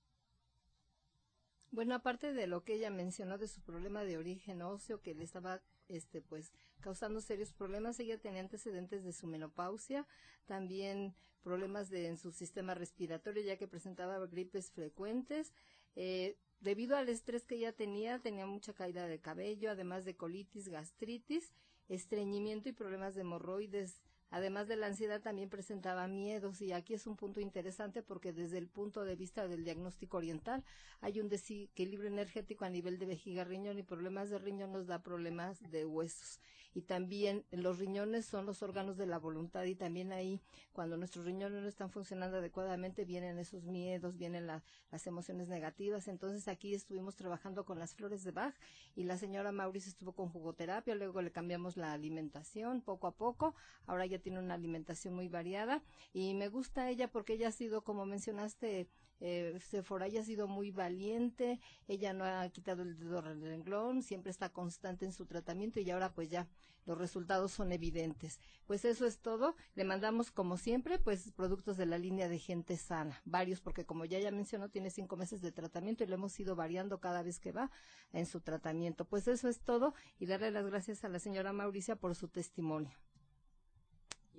Bueno, 1.71 1.95
aparte 1.95 2.33
de 2.33 2.47
lo 2.47 2.63
que 2.65 2.73
ella 2.73 2.89
mencionó 2.89 3.37
de 3.37 3.47
su 3.47 3.61
problema 3.61 4.03
de 4.03 4.17
origen 4.17 4.61
óseo 4.61 5.01
que 5.01 5.13
le 5.13 5.23
estaba 5.23 5.61
este 5.87 6.21
pues 6.21 6.51
causando 6.81 7.21
serios 7.21 7.53
problemas, 7.53 7.99
ella 7.99 8.19
tenía 8.19 8.41
antecedentes 8.41 9.03
de 9.03 9.13
su 9.13 9.27
menopausia, 9.27 10.07
también 10.45 11.15
problemas 11.41 11.89
de 11.89 12.07
en 12.07 12.17
su 12.17 12.31
sistema 12.31 12.73
respiratorio 12.73 13.43
ya 13.43 13.57
que 13.57 13.67
presentaba 13.67 14.17
gripes 14.25 14.71
frecuentes, 14.71 15.53
eh, 15.95 16.37
debido 16.61 16.97
al 16.97 17.09
estrés 17.09 17.45
que 17.45 17.55
ella 17.55 17.73
tenía, 17.73 18.19
tenía 18.19 18.45
mucha 18.45 18.73
caída 18.73 19.07
de 19.07 19.19
cabello, 19.19 19.71
además 19.71 20.05
de 20.05 20.15
colitis, 20.15 20.67
gastritis, 20.67 21.53
estreñimiento 21.87 22.69
y 22.69 22.73
problemas 22.73 23.15
de 23.15 23.21
hemorroides. 23.21 24.01
Además 24.31 24.67
de 24.67 24.75
la 24.75 24.85
ansiedad 24.85 25.21
también 25.21 25.49
presentaba 25.49 26.07
miedos. 26.07 26.61
Y 26.61 26.71
aquí 26.71 26.93
es 26.93 27.07
un 27.07 27.15
punto 27.15 27.41
interesante 27.41 28.03
porque 28.03 28.31
desde 28.31 28.59
el 28.59 28.67
punto 28.67 29.03
de 29.03 29.15
vista 29.15 29.47
del 29.47 29.63
diagnóstico 29.63 30.17
oriental 30.17 30.63
hay 31.01 31.19
un 31.19 31.29
desequilibrio 31.29 32.09
energético 32.09 32.65
a 32.65 32.69
nivel 32.69 32.99
de 32.99 33.07
vejiga 33.07 33.43
riñón 33.43 33.79
y 33.79 33.83
problemas 33.83 34.29
de 34.29 34.37
riñón 34.37 34.71
nos 34.71 34.85
da 34.85 35.01
problemas 35.01 35.59
de 35.71 35.85
huesos 35.85 36.39
y 36.73 36.81
también 36.81 37.45
los 37.51 37.79
riñones 37.79 38.25
son 38.25 38.45
los 38.45 38.61
órganos 38.61 38.97
de 38.97 39.05
la 39.05 39.17
voluntad 39.17 39.63
y 39.63 39.75
también 39.75 40.11
ahí 40.11 40.41
cuando 40.71 40.97
nuestros 40.97 41.25
riñones 41.25 41.61
no 41.61 41.67
están 41.67 41.89
funcionando 41.89 42.37
adecuadamente 42.37 43.05
vienen 43.05 43.39
esos 43.39 43.65
miedos, 43.65 44.17
vienen 44.17 44.47
las 44.47 45.07
emociones 45.07 45.47
negativas. 45.47 46.07
Entonces 46.07 46.47
aquí 46.47 46.73
estuvimos 46.73 47.15
trabajando 47.15 47.65
con 47.65 47.79
las 47.79 47.95
flores 47.95 48.23
de 48.23 48.31
Bach 48.31 48.55
y 48.95 49.03
la 49.03 49.17
señora 49.17 49.51
Maurice 49.51 49.89
estuvo 49.89 50.13
con 50.13 50.29
jugoterapia, 50.29 50.95
luego 50.95 51.21
le 51.21 51.31
cambiamos 51.31 51.77
la 51.77 51.93
alimentación 51.93 52.81
poco 52.81 53.07
a 53.07 53.15
poco. 53.15 53.55
Ahora 53.85 54.05
ya 54.05 54.19
tiene 54.19 54.39
una 54.39 54.53
alimentación 54.53 55.15
muy 55.15 55.27
variada 55.27 55.83
y 56.13 56.33
me 56.33 56.49
gusta 56.49 56.89
ella 56.89 57.11
porque 57.11 57.33
ella 57.33 57.49
ha 57.49 57.51
sido, 57.51 57.83
como 57.83 58.05
mencionaste, 58.05 58.87
eh, 59.19 59.59
Sephora 59.59 60.05
ha 60.05 60.23
sido 60.23 60.47
muy 60.47 60.71
valiente, 60.71 61.59
ella 61.87 62.13
no 62.13 62.23
ha 62.23 62.47
quitado 62.49 62.83
el 62.83 62.97
dedo 62.97 63.21
del 63.21 63.41
renglón, 63.41 64.01
siempre 64.01 64.31
está 64.31 64.49
constante 64.49 65.05
en 65.05 65.11
su 65.11 65.25
tratamiento 65.25 65.79
y 65.79 65.89
ahora 65.89 66.13
pues 66.13 66.29
ya 66.29 66.47
los 66.85 66.97
resultados 66.97 67.51
son 67.51 67.71
evidentes. 67.71 68.39
Pues 68.65 68.83
eso 68.85 69.05
es 69.05 69.19
todo. 69.19 69.55
Le 69.75 69.83
mandamos 69.83 70.31
como 70.31 70.57
siempre 70.57 70.97
pues 70.97 71.31
productos 71.33 71.77
de 71.77 71.85
la 71.85 71.97
línea 71.97 72.27
de 72.29 72.39
gente 72.39 72.77
sana, 72.77 73.21
varios 73.25 73.61
porque 73.61 73.85
como 73.85 74.05
ya 74.05 74.19
ya 74.19 74.31
mencionó 74.31 74.69
tiene 74.69 74.89
cinco 74.89 75.15
meses 75.17 75.41
de 75.41 75.51
tratamiento 75.51 76.03
y 76.03 76.07
lo 76.07 76.15
hemos 76.15 76.39
ido 76.39 76.55
variando 76.55 76.99
cada 76.99 77.21
vez 77.21 77.39
que 77.39 77.51
va 77.51 77.69
en 78.11 78.25
su 78.25 78.41
tratamiento. 78.41 79.05
Pues 79.05 79.27
eso 79.27 79.49
es 79.49 79.59
todo 79.59 79.93
y 80.19 80.25
darle 80.25 80.51
las 80.51 80.65
gracias 80.65 81.03
a 81.03 81.09
la 81.09 81.19
señora 81.19 81.53
Mauricia 81.53 81.95
por 81.95 82.15
su 82.15 82.27
testimonio. 82.27 82.97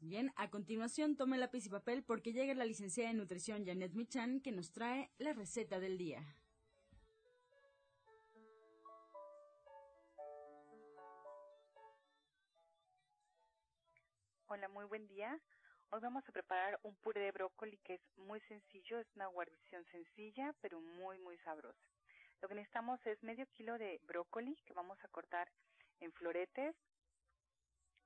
Bien, 0.00 0.32
a 0.36 0.48
continuación 0.48 1.16
tome 1.16 1.38
lápiz 1.38 1.66
y 1.66 1.70
papel 1.70 2.04
porque 2.04 2.32
llega 2.32 2.54
la 2.54 2.64
licenciada 2.64 3.10
en 3.10 3.16
nutrición 3.16 3.66
Janet 3.66 3.94
Michan 3.94 4.40
que 4.40 4.52
nos 4.52 4.70
trae 4.70 5.10
la 5.18 5.32
receta 5.32 5.80
del 5.80 5.98
día. 5.98 6.22
Hola, 14.46 14.68
muy 14.68 14.84
buen 14.84 15.08
día. 15.08 15.36
Hoy 15.90 16.00
vamos 16.00 16.22
a 16.28 16.32
preparar 16.32 16.78
un 16.84 16.94
puré 16.96 17.20
de 17.20 17.32
brócoli 17.32 17.76
que 17.78 17.94
es 17.94 18.00
muy 18.16 18.40
sencillo, 18.42 19.00
es 19.00 19.06
una 19.16 19.26
guarnición 19.26 19.84
sencilla, 19.86 20.54
pero 20.60 20.80
muy, 20.80 21.18
muy 21.18 21.36
sabrosa. 21.38 21.88
Lo 22.40 22.48
que 22.48 22.54
necesitamos 22.54 23.04
es 23.04 23.20
medio 23.24 23.46
kilo 23.48 23.76
de 23.76 24.00
brócoli 24.06 24.54
que 24.64 24.74
vamos 24.74 24.98
a 25.02 25.08
cortar 25.08 25.50
en 25.98 26.12
floretes 26.12 26.76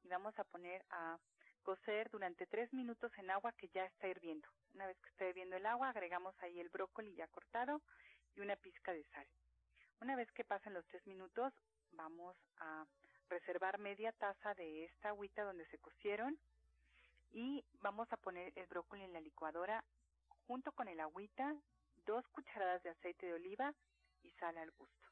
y 0.03 0.09
vamos 0.09 0.39
a 0.39 0.45
poner 0.45 0.85
a 0.89 1.19
cocer 1.62 2.11
durante 2.11 2.47
tres 2.47 2.73
minutos 2.73 3.11
en 3.19 3.31
agua 3.31 3.52
que 3.52 3.69
ya 3.69 3.85
está 3.87 4.09
hirviendo. 4.09 4.49
Una 4.75 4.87
vez 4.87 4.99
que 5.00 5.09
esté 5.11 5.28
hirviendo 5.28 5.57
el 5.57 5.66
agua, 5.66 5.88
agregamos 5.88 6.35
ahí 6.42 6.61
el 6.61 6.69
brócoli 6.69 7.14
ya 7.14 7.26
cortado 7.28 7.81
y 8.37 8.40
una 8.40 8.57
pizca 8.57 8.92
de 8.92 9.04
sal. 9.04 9.26
Una 10.00 10.16
vez 10.16 10.31
que 10.33 10.45
pasen 10.45 10.75
los 10.75 10.87
tres 10.87 11.07
minutos, 11.07 11.52
vamos 11.92 12.37
a 12.59 12.87
reservar 13.28 13.78
media 13.78 14.12
taza 14.12 14.54
de 14.54 14.85
esta 14.85 15.09
agüita 15.09 15.45
donde 15.45 15.66
se 15.66 15.78
cocieron 15.78 16.38
y 17.33 17.64
vamos 17.81 18.12
a 18.12 18.16
poner 18.16 18.52
el 18.57 18.66
brócoli 18.66 19.02
en 19.02 19.12
la 19.12 19.21
licuadora 19.21 19.85
junto 20.47 20.73
con 20.73 20.88
el 20.88 21.00
agüita, 21.00 21.54
dos 22.04 22.26
cucharadas 22.28 22.83
de 22.83 22.90
aceite 22.90 23.26
de 23.26 23.35
oliva 23.35 23.75
y 24.23 24.31
sal 24.33 24.59
al 24.59 24.71
gusto. 24.73 25.09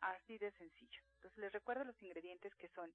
Así 0.00 0.38
de 0.38 0.50
sencillo. 0.52 1.02
Entonces 1.16 1.38
les 1.38 1.52
recuerdo 1.52 1.84
los 1.84 2.00
ingredientes 2.02 2.54
que 2.54 2.68
son 2.68 2.92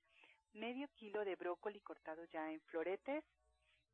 medio 0.53 0.87
kilo 0.95 1.25
de 1.25 1.35
brócoli 1.35 1.79
cortado 1.81 2.23
ya 2.25 2.51
en 2.51 2.61
floretes 2.61 3.23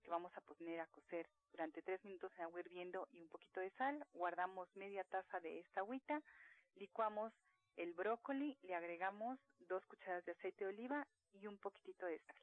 que 0.04 0.10
vamos 0.10 0.36
a 0.36 0.42
poner 0.42 0.80
a 0.80 0.88
cocer 0.88 1.30
durante 1.52 1.82
tres 1.82 2.04
minutos 2.04 2.32
en 2.38 2.44
agua 2.44 2.60
hirviendo 2.60 3.08
y 3.12 3.22
un 3.22 3.30
poquito 3.30 3.60
de 3.60 3.70
sal. 3.72 4.06
Guardamos 4.14 4.74
media 4.76 5.04
taza 5.06 5.40
de 5.40 5.60
esta 5.60 5.82
agüita, 5.82 6.22
licuamos 6.76 7.34
el 7.76 7.94
brócoli, 7.94 8.58
le 8.64 8.76
agregamos 8.76 9.40
dos 9.60 9.86
cucharadas 9.88 10.26
de 10.26 10.34
aceite 10.34 10.66
de 10.66 10.72
oliva 10.72 11.08
y 11.34 11.48
un 11.48 11.58
poquitito 11.58 12.06
de 12.06 12.20
sal. 12.20 12.38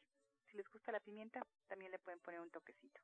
Si 0.50 0.56
les 0.56 0.68
gusta 0.68 0.92
la 0.92 1.00
pimienta, 1.00 1.46
también 1.68 1.90
le 1.90 1.98
pueden 1.98 2.20
poner 2.20 2.40
un 2.40 2.50
toquecito. 2.50 3.00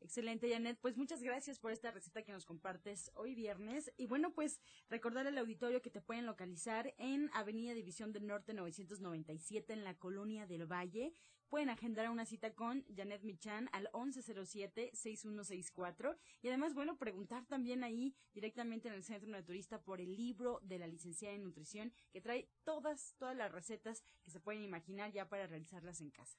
Excelente, 0.00 0.50
Janet. 0.50 0.78
Pues 0.80 0.96
muchas 0.96 1.22
gracias 1.22 1.58
por 1.58 1.72
esta 1.72 1.90
receta 1.90 2.22
que 2.22 2.32
nos 2.32 2.46
compartes 2.46 3.10
hoy 3.14 3.34
viernes. 3.34 3.92
Y 3.96 4.06
bueno, 4.06 4.32
pues 4.32 4.60
recordar 4.88 5.26
al 5.26 5.36
auditorio 5.38 5.82
que 5.82 5.90
te 5.90 6.00
pueden 6.00 6.24
localizar 6.24 6.94
en 6.98 7.30
Avenida 7.34 7.74
División 7.74 8.12
del 8.12 8.24
Norte 8.26 8.54
997 8.54 9.72
en 9.72 9.82
la 9.82 9.94
Colonia 9.94 10.46
del 10.46 10.70
Valle. 10.70 11.12
Pueden 11.48 11.70
agendar 11.70 12.08
una 12.10 12.26
cita 12.26 12.54
con 12.54 12.84
Janet 12.94 13.24
Michan 13.24 13.68
al 13.72 13.90
1107-6164. 13.92 16.16
Y 16.42 16.48
además, 16.48 16.74
bueno, 16.74 16.96
preguntar 16.96 17.44
también 17.46 17.82
ahí 17.82 18.14
directamente 18.34 18.86
en 18.88 18.94
el 18.94 19.02
Centro 19.02 19.28
Naturista 19.28 19.82
por 19.82 20.00
el 20.00 20.16
libro 20.16 20.60
de 20.62 20.78
la 20.78 20.86
licenciada 20.86 21.34
en 21.34 21.42
nutrición 21.42 21.92
que 22.12 22.20
trae 22.20 22.48
todas, 22.64 23.16
todas 23.18 23.36
las 23.36 23.50
recetas 23.50 24.04
que 24.22 24.30
se 24.30 24.38
pueden 24.40 24.62
imaginar 24.62 25.10
ya 25.10 25.28
para 25.28 25.46
realizarlas 25.46 26.00
en 26.00 26.10
casa. 26.10 26.38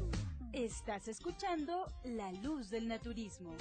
Estás 0.53 1.07
escuchando 1.07 1.85
La 2.03 2.29
Luz 2.33 2.69
del 2.69 2.89
Naturismo. 2.89 3.55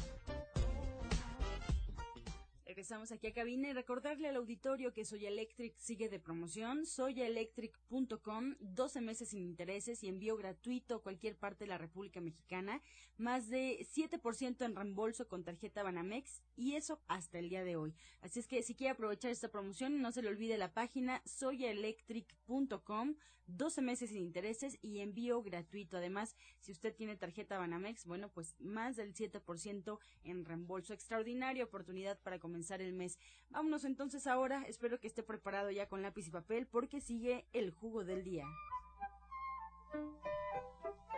Regresamos 2.66 3.12
aquí 3.12 3.28
a 3.28 3.32
cabina 3.32 3.68
y 3.68 3.72
recordarle 3.72 4.28
al 4.28 4.34
auditorio 4.34 4.92
que 4.92 5.04
Soya 5.04 5.28
Electric 5.28 5.76
sigue 5.76 6.08
de 6.08 6.18
promoción. 6.18 6.86
Soyaelectric.com, 6.86 8.56
12 8.58 9.00
meses 9.02 9.28
sin 9.28 9.42
intereses 9.42 10.02
y 10.02 10.08
envío 10.08 10.36
gratuito 10.36 10.96
a 10.96 11.02
cualquier 11.02 11.36
parte 11.36 11.64
de 11.64 11.68
la 11.68 11.78
República 11.78 12.20
Mexicana. 12.20 12.82
Más 13.18 13.48
de 13.50 13.86
7% 13.94 14.64
en 14.64 14.74
reembolso 14.74 15.28
con 15.28 15.44
tarjeta 15.44 15.84
Banamex 15.84 16.42
y 16.56 16.74
eso 16.74 17.00
hasta 17.06 17.38
el 17.38 17.50
día 17.50 17.62
de 17.62 17.76
hoy. 17.76 17.94
Así 18.20 18.40
es 18.40 18.48
que 18.48 18.64
si 18.64 18.74
quiere 18.74 18.92
aprovechar 18.92 19.30
esta 19.30 19.48
promoción, 19.48 20.00
no 20.02 20.10
se 20.10 20.22
le 20.22 20.28
olvide 20.28 20.58
la 20.58 20.72
página 20.72 21.22
soyaelectric.com, 21.24 23.14
12 23.56 23.82
meses 23.82 24.10
sin 24.10 24.18
intereses 24.18 24.78
y 24.82 25.00
envío 25.00 25.42
gratuito. 25.42 25.96
Además, 25.96 26.36
si 26.60 26.72
usted 26.72 26.94
tiene 26.94 27.16
tarjeta 27.16 27.58
Banamex, 27.58 28.06
bueno, 28.06 28.28
pues 28.28 28.56
más 28.60 28.96
del 28.96 29.14
7% 29.14 29.98
en 30.24 30.44
reembolso. 30.44 30.92
Extraordinaria 30.92 31.64
oportunidad 31.64 32.18
para 32.20 32.38
comenzar 32.38 32.80
el 32.80 32.92
mes. 32.92 33.18
Vámonos 33.50 33.84
entonces 33.84 34.26
ahora. 34.26 34.64
Espero 34.66 35.00
que 35.00 35.06
esté 35.06 35.22
preparado 35.22 35.70
ya 35.70 35.88
con 35.88 36.02
lápiz 36.02 36.26
y 36.26 36.30
papel 36.30 36.66
porque 36.66 37.00
sigue 37.00 37.46
el 37.52 37.70
jugo 37.70 38.04
del 38.04 38.24
día. 38.24 38.46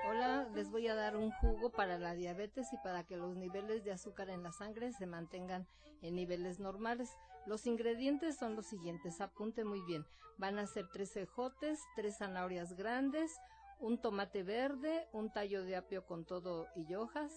Hola, 0.09 0.49
les 0.55 0.68
voy 0.71 0.88
a 0.88 0.95
dar 0.95 1.16
un 1.16 1.31
jugo 1.31 1.71
para 1.71 1.99
la 1.99 2.14
diabetes 2.14 2.73
y 2.73 2.77
para 2.79 3.05
que 3.05 3.16
los 3.16 3.37
niveles 3.37 3.85
de 3.85 3.92
azúcar 3.92 4.31
en 4.31 4.42
la 4.42 4.53
sangre 4.53 4.92
se 4.92 5.07
mantengan 5.07 5.66
en 6.03 6.16
niveles 6.16 6.59
normales. 6.59 7.16
Los 7.46 7.66
ingredientes 7.66 8.37
son 8.37 8.55
los 8.55 8.66
siguientes, 8.66 9.20
apunte 9.20 9.64
muy 9.64 9.83
bien. 9.83 10.07
Van 10.38 10.59
a 10.59 10.66
ser 10.66 10.88
tres 10.92 11.16
ejotes, 11.16 11.81
tres 11.96 12.18
zanahorias 12.18 12.74
grandes, 12.74 13.33
un 13.81 14.00
tomate 14.00 14.42
verde, 14.42 15.09
un 15.12 15.33
tallo 15.33 15.64
de 15.64 15.76
apio 15.76 16.07
con 16.07 16.24
todo 16.24 16.68
y 16.76 16.94
hojas, 16.94 17.33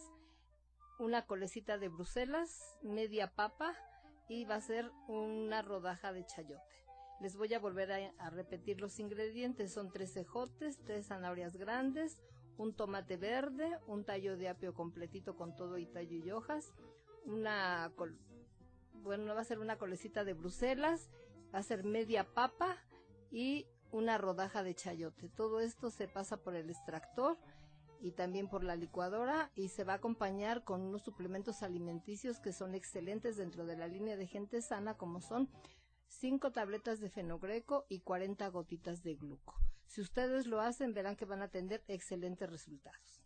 una 1.00 1.26
colecita 1.26 1.78
de 1.78 1.90
Bruselas, 1.90 2.78
media 2.84 3.34
papa 3.34 3.76
y 4.30 4.46
va 4.46 4.56
a 4.56 4.62
ser 4.62 4.92
una 5.08 5.62
rodaja 5.62 6.14
de 6.14 6.26
chayote. 6.26 6.76
Les 7.20 7.36
voy 7.36 7.54
a 7.54 7.60
volver 7.60 7.92
a, 8.20 8.30
repetir 8.30 8.82
los 8.82 9.00
ingredientes. 9.00 9.74
Son 9.74 9.92
tres 9.92 10.16
ejotes, 10.18 10.80
tres 10.86 11.08
zanahorias 11.08 11.56
grandes, 11.56 12.22
un 12.58 12.76
tomate 12.76 13.18
verde, 13.18 13.80
un 13.88 14.04
tallo 14.06 14.38
de 14.38 14.50
apio 14.50 14.74
completito 14.74 15.36
con 15.36 15.56
todo 15.56 15.78
y 15.78 15.86
tallo 15.86 16.18
y 16.18 16.32
hojas, 16.32 16.74
una, 17.26 17.92
col 17.96 18.20
bueno, 19.06 19.36
va 19.36 19.42
a 19.42 19.46
ser 19.46 19.60
una 19.60 19.78
colecita 19.78 20.24
de 20.26 20.34
Bruselas, 20.34 21.10
va 21.54 21.60
a 21.60 21.64
ser 21.64 21.84
media 21.84 22.26
papa 22.34 22.76
y 23.32 23.68
una 23.92 24.18
rodaja 24.18 24.64
de 24.64 24.76
chayote. 24.76 25.30
Todo 25.30 25.62
esto 25.62 25.92
se 25.92 26.08
pasa 26.08 26.38
por 26.38 26.56
el 26.56 26.70
extractor 26.70 27.38
y 28.02 28.12
también 28.12 28.50
por 28.50 28.64
la 28.64 28.76
licuadora 28.76 29.52
y 29.56 29.70
se 29.70 29.84
va 29.84 29.94
a 29.94 29.98
acompañar 29.98 30.64
con 30.64 30.82
unos 30.82 31.04
suplementos 31.04 31.64
alimenticios 31.64 32.40
que 32.40 32.52
son 32.52 32.76
excelentes 32.76 33.38
dentro 33.38 33.66
de 33.66 33.78
la 33.78 33.88
línea 33.88 34.18
de 34.18 34.28
gente 34.28 34.62
sana 34.62 34.98
como 34.98 35.22
son 35.22 35.50
5 36.08 36.52
tabletas 36.52 37.00
de 37.00 37.10
fenogreco 37.10 37.86
y 37.88 38.00
40 38.00 38.48
gotitas 38.50 39.04
de 39.04 39.16
gluco. 39.16 39.56
Si 39.86 40.02
ustedes 40.02 40.48
lo 40.48 40.62
hacen, 40.62 40.94
verán 40.94 41.16
que 41.16 41.26
van 41.26 41.44
a 41.44 41.50
tener 41.50 41.84
excelentes 41.88 42.50
resultados. 42.50 43.24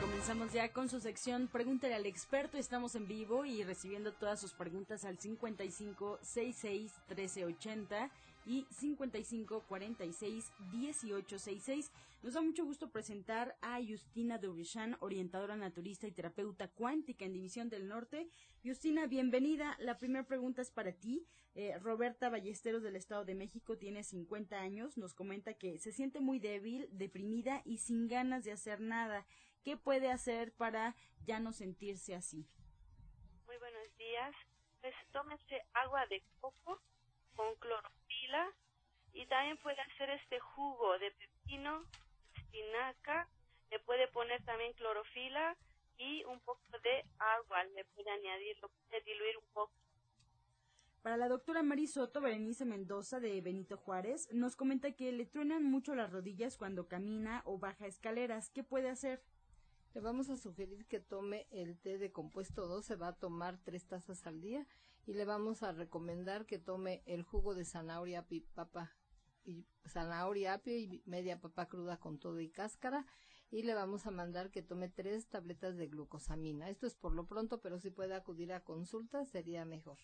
Comenzamos 0.00 0.52
ya 0.52 0.72
con 0.72 0.88
su 0.88 1.00
sección 1.00 1.48
Pregúntale 1.48 1.94
al 1.94 2.06
experto. 2.06 2.58
Estamos 2.58 2.94
en 2.94 3.06
vivo 3.06 3.44
y 3.44 3.62
recibiendo 3.62 4.12
todas 4.12 4.40
sus 4.40 4.52
preguntas 4.52 5.04
al 5.04 5.18
55 5.18 6.18
66 6.22 6.92
1380 7.08 8.10
y 8.46 8.66
55 8.70 9.64
46 9.68 10.52
1866. 10.72 11.90
Nos 12.22 12.34
da 12.34 12.40
mucho 12.40 12.64
gusto 12.64 12.90
presentar 12.90 13.56
a 13.60 13.78
Justina 13.86 14.38
Durishan, 14.38 14.96
orientadora 15.00 15.56
naturista 15.56 16.06
y 16.06 16.12
terapeuta 16.12 16.68
cuántica 16.68 17.24
en 17.24 17.34
División 17.34 17.68
del 17.68 17.86
Norte. 17.86 18.28
Justina, 18.64 19.06
bienvenida. 19.06 19.76
La 19.78 19.98
primera 19.98 20.26
pregunta 20.26 20.62
es 20.62 20.70
para 20.70 20.92
ti. 20.92 21.26
Eh, 21.54 21.78
Roberta 21.78 22.30
Ballesteros 22.30 22.82
del 22.82 22.96
Estado 22.96 23.24
de 23.24 23.34
México 23.34 23.76
tiene 23.76 24.02
50 24.02 24.58
años. 24.58 24.96
Nos 24.96 25.14
comenta 25.14 25.54
que 25.54 25.78
se 25.78 25.92
siente 25.92 26.20
muy 26.20 26.38
débil, 26.38 26.88
deprimida 26.92 27.62
y 27.64 27.78
sin 27.78 28.08
ganas 28.08 28.44
de 28.44 28.52
hacer 28.52 28.80
nada. 28.80 29.26
¿Qué 29.62 29.76
puede 29.76 30.10
hacer 30.10 30.52
para 30.52 30.96
ya 31.26 31.40
no 31.40 31.52
sentirse 31.52 32.14
así? 32.14 32.46
Muy 33.46 33.56
buenos 33.58 33.96
días. 33.96 34.34
Pues 34.80 34.94
tómese 35.12 35.62
agua 35.72 36.06
de 36.06 36.22
coco 36.40 36.80
con 37.34 37.54
y 39.12 39.26
también 39.26 39.56
puede 39.58 39.80
hacer 39.80 40.10
este 40.10 40.40
jugo 40.40 40.98
de 40.98 41.10
pepino, 41.12 41.84
espinaca, 42.34 43.28
le 43.70 43.78
puede 43.80 44.08
poner 44.08 44.42
también 44.44 44.72
clorofila 44.74 45.56
y 45.98 46.24
un 46.24 46.40
poco 46.40 46.60
de 46.82 47.04
agua, 47.18 47.64
le 47.64 47.84
puede 47.84 48.10
añadir, 48.10 48.56
lo 48.60 48.68
puede 48.68 49.02
diluir 49.04 49.36
un 49.38 49.52
poco. 49.52 49.72
Para 51.02 51.16
la 51.16 51.28
doctora 51.28 51.62
Marisoto 51.62 52.20
Berenice 52.20 52.64
Mendoza 52.64 53.20
de 53.20 53.40
Benito 53.40 53.76
Juárez, 53.76 54.28
nos 54.32 54.56
comenta 54.56 54.92
que 54.92 55.12
le 55.12 55.26
truenan 55.26 55.62
mucho 55.62 55.94
las 55.94 56.10
rodillas 56.10 56.56
cuando 56.56 56.88
camina 56.88 57.42
o 57.44 57.58
baja 57.58 57.86
escaleras. 57.86 58.50
¿Qué 58.50 58.64
puede 58.64 58.88
hacer? 58.88 59.22
Le 59.92 60.00
vamos 60.00 60.30
a 60.30 60.36
sugerir 60.36 60.86
que 60.86 61.00
tome 61.00 61.46
el 61.50 61.78
té 61.78 61.98
de 61.98 62.10
compuesto 62.10 62.66
2, 62.66 62.84
se 62.84 62.96
va 62.96 63.08
a 63.08 63.18
tomar 63.18 63.58
tres 63.62 63.86
tazas 63.86 64.26
al 64.26 64.40
día 64.40 64.66
y 65.06 65.14
le 65.14 65.24
vamos 65.24 65.62
a 65.62 65.72
recomendar 65.72 66.46
que 66.46 66.58
tome 66.58 67.02
el 67.06 67.22
jugo 67.22 67.54
de 67.54 67.64
zanahoria 67.64 68.26
papa 68.54 68.96
y 69.44 69.66
zanahoria 69.86 70.54
apio 70.54 70.76
y 70.76 71.02
media 71.04 71.40
papa 71.40 71.68
cruda 71.68 71.98
con 71.98 72.18
todo 72.18 72.40
y 72.40 72.50
cáscara 72.50 73.06
y 73.50 73.62
le 73.62 73.74
vamos 73.74 74.06
a 74.06 74.10
mandar 74.10 74.50
que 74.50 74.62
tome 74.62 74.88
tres 74.88 75.28
tabletas 75.28 75.76
de 75.76 75.86
glucosamina. 75.86 76.70
Esto 76.70 76.86
es 76.86 76.94
por 76.94 77.12
lo 77.12 77.26
pronto, 77.26 77.60
pero 77.60 77.78
si 77.78 77.90
puede 77.90 78.14
acudir 78.14 78.52
a 78.52 78.64
consulta 78.64 79.24
sería 79.26 79.64
mejor. 79.64 79.98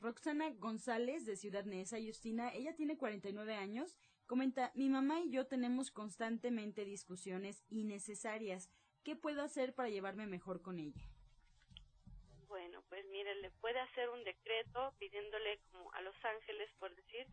Roxana 0.00 0.50
González 0.50 1.26
de 1.26 1.36
Ciudad 1.36 1.64
Neza, 1.64 1.98
Justina, 2.00 2.54
ella 2.54 2.76
tiene 2.76 2.96
49 2.96 3.54
años, 3.56 3.98
comenta, 4.26 4.70
mi 4.74 4.88
mamá 4.88 5.20
y 5.20 5.30
yo 5.30 5.46
tenemos 5.48 5.90
constantemente 5.90 6.84
discusiones 6.84 7.64
innecesarias. 7.68 8.70
¿Qué 9.02 9.16
puedo 9.16 9.42
hacer 9.42 9.74
para 9.74 9.90
llevarme 9.90 10.26
mejor 10.26 10.62
con 10.62 10.78
ella? 10.78 11.10
Mire, 13.18 13.34
le 13.34 13.50
puede 13.50 13.80
hacer 13.80 14.08
un 14.10 14.22
decreto 14.22 14.94
pidiéndole 15.00 15.58
como 15.72 15.92
a 15.94 16.02
los 16.02 16.14
ángeles, 16.24 16.70
por 16.78 16.94
decir, 16.94 17.26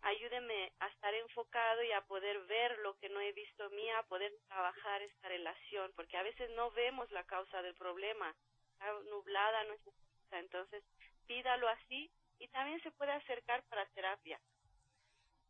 ayúdeme 0.00 0.72
a 0.78 0.86
estar 0.86 1.12
enfocado 1.12 1.82
y 1.82 1.90
a 1.90 2.02
poder 2.02 2.38
ver 2.46 2.78
lo 2.78 2.96
que 2.98 3.08
no 3.08 3.20
he 3.20 3.32
visto 3.32 3.68
mía, 3.70 3.98
a 3.98 4.06
poder 4.06 4.32
trabajar 4.46 5.02
esta 5.02 5.28
relación, 5.28 5.90
porque 5.96 6.16
a 6.16 6.22
veces 6.22 6.48
no 6.50 6.70
vemos 6.70 7.10
la 7.10 7.24
causa 7.24 7.62
del 7.62 7.74
problema, 7.74 8.32
está 8.74 8.92
nublada 9.10 9.64
nuestra 9.64 9.92
entonces 10.38 10.84
pídalo 11.26 11.68
así 11.68 12.08
y 12.38 12.46
también 12.48 12.80
se 12.82 12.92
puede 12.92 13.10
acercar 13.10 13.64
para 13.68 13.84
terapia. 13.86 14.40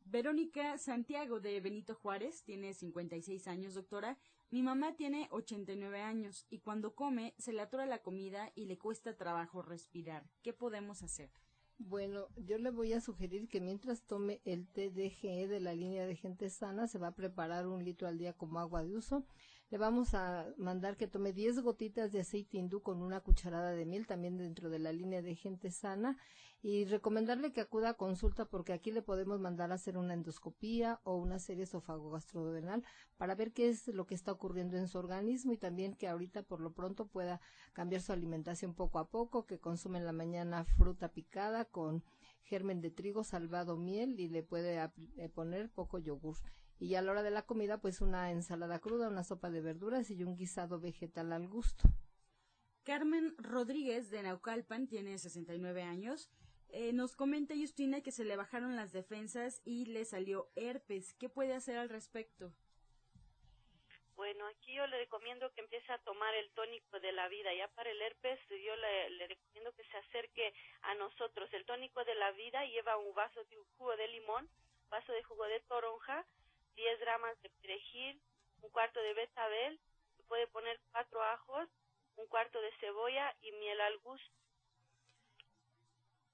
Verónica 0.07 0.79
Santiago 0.79 1.41
de 1.41 1.61
Benito 1.61 1.95
Juárez 1.95 2.43
tiene 2.43 2.73
56 2.73 3.49
años, 3.49 3.75
doctora. 3.75 4.17
Mi 4.53 4.63
mamá 4.63 4.95
tiene 4.95 5.29
89 5.31 6.03
años 6.03 6.47
y 6.51 6.59
cuando 6.59 6.95
come 6.95 7.35
se 7.39 7.55
le 7.55 7.63
atora 7.63 7.87
la 7.87 8.03
comida 8.03 8.53
y 8.55 8.67
le 8.67 8.77
cuesta 8.77 9.17
trabajo 9.17 9.63
respirar. 9.63 10.29
¿Qué 10.43 10.53
podemos 10.53 11.03
hacer? 11.03 11.31
Bueno, 11.79 12.29
yo 12.37 12.59
le 12.59 12.71
voy 12.71 12.93
a 12.93 13.01
sugerir 13.01 13.49
que 13.49 13.63
mientras 13.63 14.03
tome 14.03 14.43
el 14.45 14.69
TDGE 14.69 15.49
de 15.49 15.59
la 15.59 15.73
línea 15.73 16.07
de 16.07 16.17
gente 16.17 16.51
sana, 16.51 16.87
se 16.87 16.99
va 16.99 17.07
a 17.07 17.15
preparar 17.15 17.67
un 17.67 17.83
litro 17.83 18.07
al 18.07 18.19
día 18.19 18.35
como 18.35 18.61
agua 18.61 18.85
de 18.85 18.95
uso 18.95 19.25
le 19.73 19.79
vamos 19.79 20.13
a 20.13 20.53
mandar 20.59 20.99
que 20.99 21.07
tome 21.07 21.33
10 21.33 21.61
gotitas 21.61 22.13
de 22.13 22.21
aceite 22.21 22.59
hindú 22.59 22.83
con 22.83 23.01
una 23.01 23.21
cucharada 23.21 23.71
de 23.71 23.87
miel, 23.87 24.07
también 24.07 24.37
dentro 24.37 24.69
de 24.69 24.79
la 24.79 24.93
línea 24.93 25.23
de 25.23 25.35
gente 25.35 25.71
sana, 25.71 26.19
y 26.63 26.85
recomendarle 26.85 27.53
que 27.53 27.61
acuda 27.61 27.91
a 27.91 27.95
consulta 27.95 28.45
porque 28.45 28.73
aquí 28.73 28.93
le 28.93 29.03
podemos 29.03 29.41
mandar 29.41 29.73
a 29.73 29.75
hacer 29.75 29.99
una 29.99 30.15
endoscopía 30.15 31.01
o 31.03 31.17
una 31.17 31.41
serie 31.41 31.65
esofagogastrodenal 31.65 32.85
para 33.17 33.35
ver 33.35 33.53
qué 33.53 33.69
es 33.69 33.89
lo 33.89 34.07
que 34.07 34.15
está 34.15 34.31
ocurriendo 34.31 34.77
en 34.77 34.87
su 34.87 34.99
organismo 34.99 35.53
y 35.53 35.57
también 35.57 35.97
que 35.97 36.07
ahorita 36.07 36.43
por 36.45 36.61
lo 36.61 36.73
pronto 36.73 37.07
pueda 37.07 37.41
cambiar 37.73 38.01
su 38.01 38.13
alimentación 38.13 38.75
poco 38.75 39.01
a 39.01 39.09
poco, 39.09 39.45
que 39.45 39.59
consume 39.59 39.99
en 39.99 40.07
la 40.07 40.13
mañana 40.13 40.65
fruta 40.65 41.09
picada 41.09 41.65
con 41.65 42.05
germen 42.45 42.81
de 42.81 42.91
trigo, 42.91 43.25
salvado 43.25 43.77
miel 43.77 44.21
y 44.21 44.29
le 44.29 44.45
puede 44.45 44.79
eh, 45.17 45.29
poner 45.29 45.69
poco 45.71 45.99
yogur 45.99 46.37
y 46.79 46.97
a 46.97 47.03
la 47.03 47.13
hora 47.13 47.23
de 47.23 47.31
la 47.31 47.43
comida 47.43 47.79
pues 47.79 48.01
una 48.01 48.31
ensalada 48.31 48.81
cruda, 48.81 49.09
una 49.09 49.25
sopa 49.25 49.51
de 49.51 49.61
verduras 49.61 50.11
y 50.11 50.23
un 50.25 50.37
guisado 50.37 50.81
vegetal 50.81 51.33
al 51.33 51.49
gusto. 51.49 51.89
Carmen 52.83 53.37
Rodríguez 53.39 54.11
de 54.11 54.25
Naucalpan 54.25 54.89
tiene 54.89 55.17
69 55.17 55.83
años. 55.83 56.29
Eh, 56.75 56.95
nos 56.95 57.15
comenta 57.15 57.55
Justina 57.55 58.01
que 58.01 58.13
se 58.13 58.25
le 58.25 58.35
bajaron 58.35 58.77
las 58.77 58.93
defensas 58.93 59.61
y 59.67 59.85
le 59.85 60.07
salió 60.07 60.49
herpes. 60.57 61.13
¿Qué 61.21 61.29
puede 61.29 61.53
hacer 61.53 61.77
al 61.77 61.91
respecto? 61.91 62.51
Bueno, 64.17 64.47
aquí 64.47 64.73
yo 64.73 64.87
le 64.87 64.97
recomiendo 64.97 65.53
que 65.53 65.61
empiece 65.61 65.93
a 65.93 65.99
tomar 65.99 66.35
el 66.35 66.51
tónico 66.53 66.99
de 67.01 67.13
la 67.13 67.29
vida. 67.29 67.53
Ya 67.53 67.69
para 67.69 67.91
el 67.91 68.01
herpes, 68.01 68.41
yo 68.49 68.75
le, 68.77 69.27
recomiendo 69.27 69.73
que 69.73 69.85
se 69.85 69.99
acerque 69.99 70.55
a 70.81 70.95
nosotros. 70.95 71.53
El 71.53 71.67
tónico 71.67 72.03
de 72.05 72.15
la 72.15 72.33
vida 72.33 72.65
lleva 72.65 72.97
un 72.97 73.13
vaso 73.15 73.45
de 73.45 73.57
jugo 73.77 73.95
de 73.97 74.09
limón, 74.09 74.49
vaso 74.89 75.13
de 75.13 75.23
jugo 75.25 75.45
de 75.45 75.61
toronja, 75.61 76.25
10 76.75 77.01
gramos 77.01 77.43
de 77.43 77.51
perejil, 77.61 78.19
un 78.63 78.71
cuarto 78.71 78.99
de 79.01 79.13
betabel, 79.13 79.79
se 80.17 80.23
puede 80.23 80.47
poner 80.47 80.81
cuatro 80.91 81.23
ajos, 81.23 81.69
un 82.17 82.27
cuarto 82.29 82.63
de 82.63 82.73
cebolla 82.81 83.37
y 83.43 83.53
miel 83.53 83.79
al 83.83 83.99
gusto. 83.99 84.42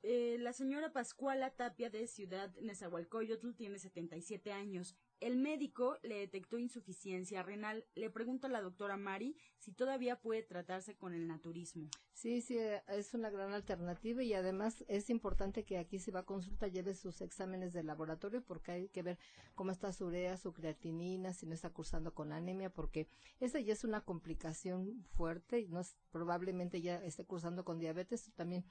Eh, 0.03 0.37
la 0.39 0.53
señora 0.53 0.93
Pascuala 0.93 1.51
Tapia 1.51 1.91
de 1.91 2.07
Ciudad 2.07 2.55
Nezahualcóyotl 2.61 3.55
tiene 3.55 3.81
77 3.81 4.53
años. 4.53 4.97
El 5.19 5.37
médico 5.37 5.99
le 6.03 6.21
detectó 6.21 6.57
insuficiencia 6.59 7.43
renal. 7.43 7.85
Le 7.97 8.09
pregunto 8.09 8.47
a 8.47 8.51
la 8.51 8.61
doctora 8.61 8.97
Mari 8.97 9.37
si 9.59 9.73
todavía 9.73 10.21
puede 10.21 10.45
tratarse 10.45 10.97
con 10.97 11.15
el 11.15 11.27
naturismo. 11.27 11.91
Sí, 12.13 12.41
sí, 12.41 12.57
es 12.89 13.15
una 13.15 13.31
gran 13.31 13.53
alternativa 13.53 14.23
y 14.23 14.35
además 14.35 14.85
es 14.87 15.11
importante 15.11 15.65
que 15.65 15.79
aquí 15.79 15.99
si 15.99 16.13
va 16.13 16.21
a 16.21 16.27
consulta 16.27 16.69
lleve 16.69 16.95
sus 16.95 17.21
exámenes 17.21 17.73
de 17.73 17.83
laboratorio 17.83 18.43
porque 18.45 18.73
hay 18.73 18.89
que 18.89 19.03
ver 19.03 19.19
cómo 19.57 19.73
está 19.73 19.93
su 19.93 20.07
urea, 20.07 20.37
su 20.37 20.53
creatinina, 20.53 21.33
si 21.33 21.47
no 21.47 21.55
está 21.55 21.71
cursando 21.71 22.15
con 22.15 22.33
anemia, 22.33 22.71
porque 22.71 23.09
esa 23.41 23.59
ya 23.59 23.73
es 23.73 23.83
una 23.83 24.01
complicación 24.01 25.05
fuerte 25.11 25.61
y 25.61 25.69
no 25.69 25.81
es, 25.81 25.97
probablemente 26.11 26.81
ya 26.81 26.97
esté 27.05 27.25
cursando 27.25 27.65
con 27.65 27.79
diabetes, 27.79 28.33
también 28.35 28.65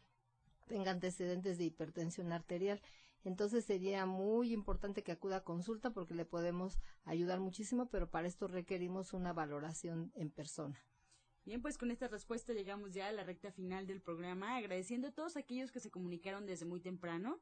tenga 0.68 0.92
antecedentes 0.92 1.58
de 1.58 1.66
hipertensión 1.66 2.32
arterial. 2.32 2.82
Entonces 3.24 3.66
sería 3.66 4.06
muy 4.06 4.54
importante 4.54 5.04
que 5.04 5.12
acuda 5.12 5.38
a 5.38 5.44
consulta 5.44 5.92
porque 5.92 6.14
le 6.14 6.26
podemos 6.26 6.78
ayudar 7.04 7.40
muchísimo, 7.40 7.90
pero 7.90 8.10
para 8.10 8.28
esto 8.28 8.48
requerimos 8.48 9.14
una 9.14 9.34
valoración 9.34 10.12
en 10.16 10.30
persona. 10.30 10.80
Bien, 11.44 11.62
pues 11.62 11.78
con 11.78 11.92
esta 11.92 12.08
respuesta 12.08 12.54
llegamos 12.54 12.94
ya 12.94 13.08
a 13.08 13.12
la 13.14 13.24
recta 13.24 13.52
final 13.52 13.88
del 13.88 14.02
programa, 14.02 14.58
agradeciendo 14.58 15.08
a 15.08 15.12
todos 15.12 15.38
aquellos 15.38 15.72
que 15.72 15.80
se 15.80 15.90
comunicaron 15.90 16.46
desde 16.46 16.66
muy 16.66 16.82
temprano. 16.82 17.40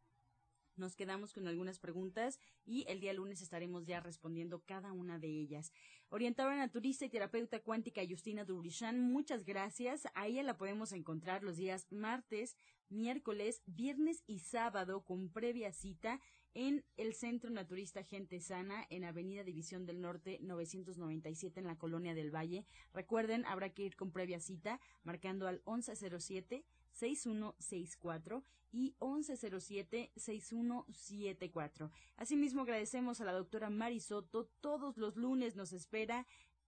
Nos 0.78 0.96
quedamos 0.96 1.34
con 1.34 1.48
algunas 1.48 1.80
preguntas 1.80 2.40
y 2.66 2.86
el 2.90 3.00
día 3.00 3.14
lunes 3.14 3.42
estaremos 3.42 3.86
ya 3.86 4.02
respondiendo 4.02 4.62
cada 4.66 4.92
una 4.92 5.20
de 5.20 5.28
ellas. 5.28 5.72
Orientadora 6.10 6.58
naturista 6.58 7.06
y 7.06 7.10
terapeuta 7.10 7.62
cuántica 7.62 8.02
Justina 8.08 8.44
Durishan, 8.44 9.00
muchas 9.00 9.46
gracias. 9.46 10.08
A 10.16 10.28
ella 10.28 10.44
la 10.44 10.58
podemos 10.58 10.92
encontrar 10.92 11.44
los 11.44 11.56
días 11.56 11.88
martes, 11.92 12.58
miércoles, 12.90 13.62
viernes 13.66 14.24
y 14.28 14.40
sábado 14.40 15.06
con 15.06 15.30
previa 15.30 15.72
cita 15.72 16.20
en 16.56 16.84
el 16.98 17.13
Centro 17.13 17.52
Naturista 17.52 18.04
Gente 18.04 18.39
Sana 18.39 18.88
en 18.89 19.04
Avenida 19.04 19.44
División 19.44 19.86
del 19.86 20.02
Norte 20.02 20.39
997 20.41 21.60
en 21.60 21.68
la 21.68 21.78
Colonia 21.78 22.15
del 22.15 22.34
Valle. 22.34 22.65
Recuerden, 22.94 23.46
habrá 23.46 23.70
que 23.70 23.84
ir 23.84 23.96
con 23.96 24.10
previa 24.12 24.39
cita 24.39 24.80
marcando 25.04 25.48
al 25.48 25.62
1107 25.68 26.65
6164 26.91 28.44
y 28.72 28.96
1107-6174. 29.00 31.91
Asimismo, 32.18 32.62
agradecemos 32.62 33.22
a 33.22 33.26
la 33.26 33.34
doctora 33.34 33.70
Marisoto. 33.70 34.50
Todos 34.62 34.98
los 34.98 35.15
lunes 35.15 35.56
nos 35.56 35.72
espera 35.74 36.26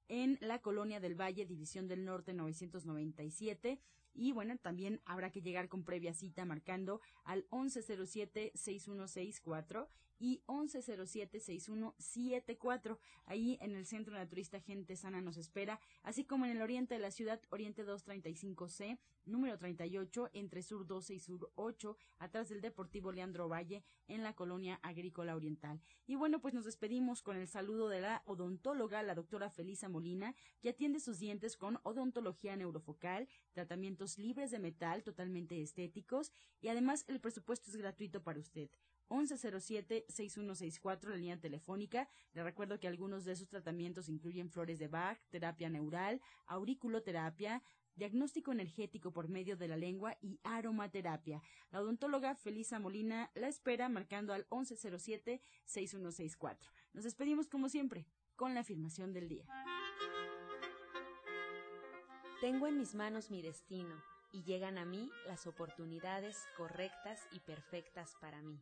en 0.09 0.37
la 0.41 0.59
Colonia 0.59 0.99
del 0.99 1.19
Valle, 1.19 1.45
División 1.45 1.87
del 1.87 2.05
Norte 2.05 2.33
997. 2.33 3.79
Y 4.17 4.31
bueno, 4.31 4.57
también 4.57 4.99
habrá 5.05 5.31
que 5.31 5.43
llegar 5.43 5.69
con 5.69 5.83
previa 5.83 6.13
cita 6.13 6.43
marcando 6.43 7.01
al 7.23 7.47
1107-6164 7.49 9.87
y 10.19 10.41
1107-6174. 10.47 12.97
Ahí 13.25 13.57
en 13.61 13.75
el 13.75 13.85
Centro 13.85 14.15
Naturista 14.15 14.59
Gente 14.59 14.95
Sana 14.95 15.21
nos 15.21 15.37
espera, 15.37 15.79
así 16.03 16.25
como 16.25 16.45
en 16.45 16.51
el 16.51 16.61
oriente 16.61 16.95
de 16.95 16.99
la 16.99 17.11
ciudad, 17.11 17.41
Oriente 17.49 17.85
235C, 17.85 18.97
número 19.25 19.57
38, 19.57 20.29
entre 20.33 20.63
Sur 20.63 20.87
12 20.87 21.15
y 21.15 21.19
Sur 21.19 21.51
8, 21.55 21.97
atrás 22.19 22.47
del 22.49 22.61
Deportivo 22.61 23.11
Leandro 23.11 23.49
Valle, 23.49 23.83
en 24.07 24.23
la 24.23 24.33
Colonia 24.33 24.79
Agrícola 24.83 25.35
Oriental. 25.35 25.81
Y 26.05 26.15
bueno, 26.15 26.39
pues 26.39 26.53
nos 26.53 26.65
despedimos 26.65 27.21
con 27.21 27.37
el 27.37 27.47
saludo 27.47 27.89
de 27.89 28.01
la 28.01 28.21
odontóloga, 28.25 29.03
la 29.03 29.15
doctora 29.15 29.49
Felisa 29.49 29.89
Molina, 29.89 30.35
que 30.61 30.69
atiende 30.69 30.99
sus 30.99 31.19
dientes 31.19 31.57
con 31.57 31.79
odontología 31.83 32.55
neurofocal, 32.55 33.27
tratamientos 33.51 34.17
libres 34.17 34.51
de 34.51 34.59
metal, 34.59 35.03
totalmente 35.03 35.61
estéticos, 35.61 36.31
y 36.61 36.69
además 36.69 37.03
el 37.07 37.19
presupuesto 37.19 37.69
es 37.69 37.75
gratuito 37.75 38.23
para 38.23 38.39
usted. 38.39 38.69
1107-6164, 39.09 41.09
la 41.09 41.15
línea 41.15 41.39
telefónica. 41.39 42.09
Le 42.33 42.43
recuerdo 42.43 42.79
que 42.79 42.87
algunos 42.87 43.25
de 43.25 43.33
esos 43.33 43.47
tratamientos 43.47 44.09
incluyen 44.09 44.49
flores 44.49 44.79
de 44.79 44.87
Bach, 44.87 45.19
terapia 45.29 45.69
neural, 45.69 46.19
auriculoterapia, 46.45 47.61
diagnóstico 47.95 48.51
energético 48.51 49.11
por 49.11 49.27
medio 49.27 49.57
de 49.57 49.67
la 49.67 49.75
lengua 49.75 50.17
y 50.21 50.39
aromaterapia. 50.43 51.41
La 51.71 51.81
odontóloga 51.81 52.35
Felisa 52.35 52.79
Molina 52.79 53.31
la 53.33 53.47
espera 53.47 53.89
marcando 53.89 54.33
al 54.33 54.47
1107-6164. 54.49 56.57
Nos 56.93 57.03
despedimos 57.03 57.47
como 57.47 57.69
siempre 57.69 58.05
con 58.35 58.53
la 58.53 58.59
afirmación 58.61 59.13
del 59.13 59.27
día. 59.27 59.45
Tengo 62.39 62.67
en 62.67 62.77
mis 62.77 62.93
manos 62.93 63.31
mi 63.31 63.41
destino 63.41 63.99
y 64.31 64.43
llegan 64.43 64.77
a 64.77 64.85
mí 64.85 65.11
las 65.25 65.47
oportunidades 65.47 66.45
correctas 66.55 67.27
y 67.31 67.39
perfectas 67.39 68.15
para 68.21 68.43
mí. 68.43 68.61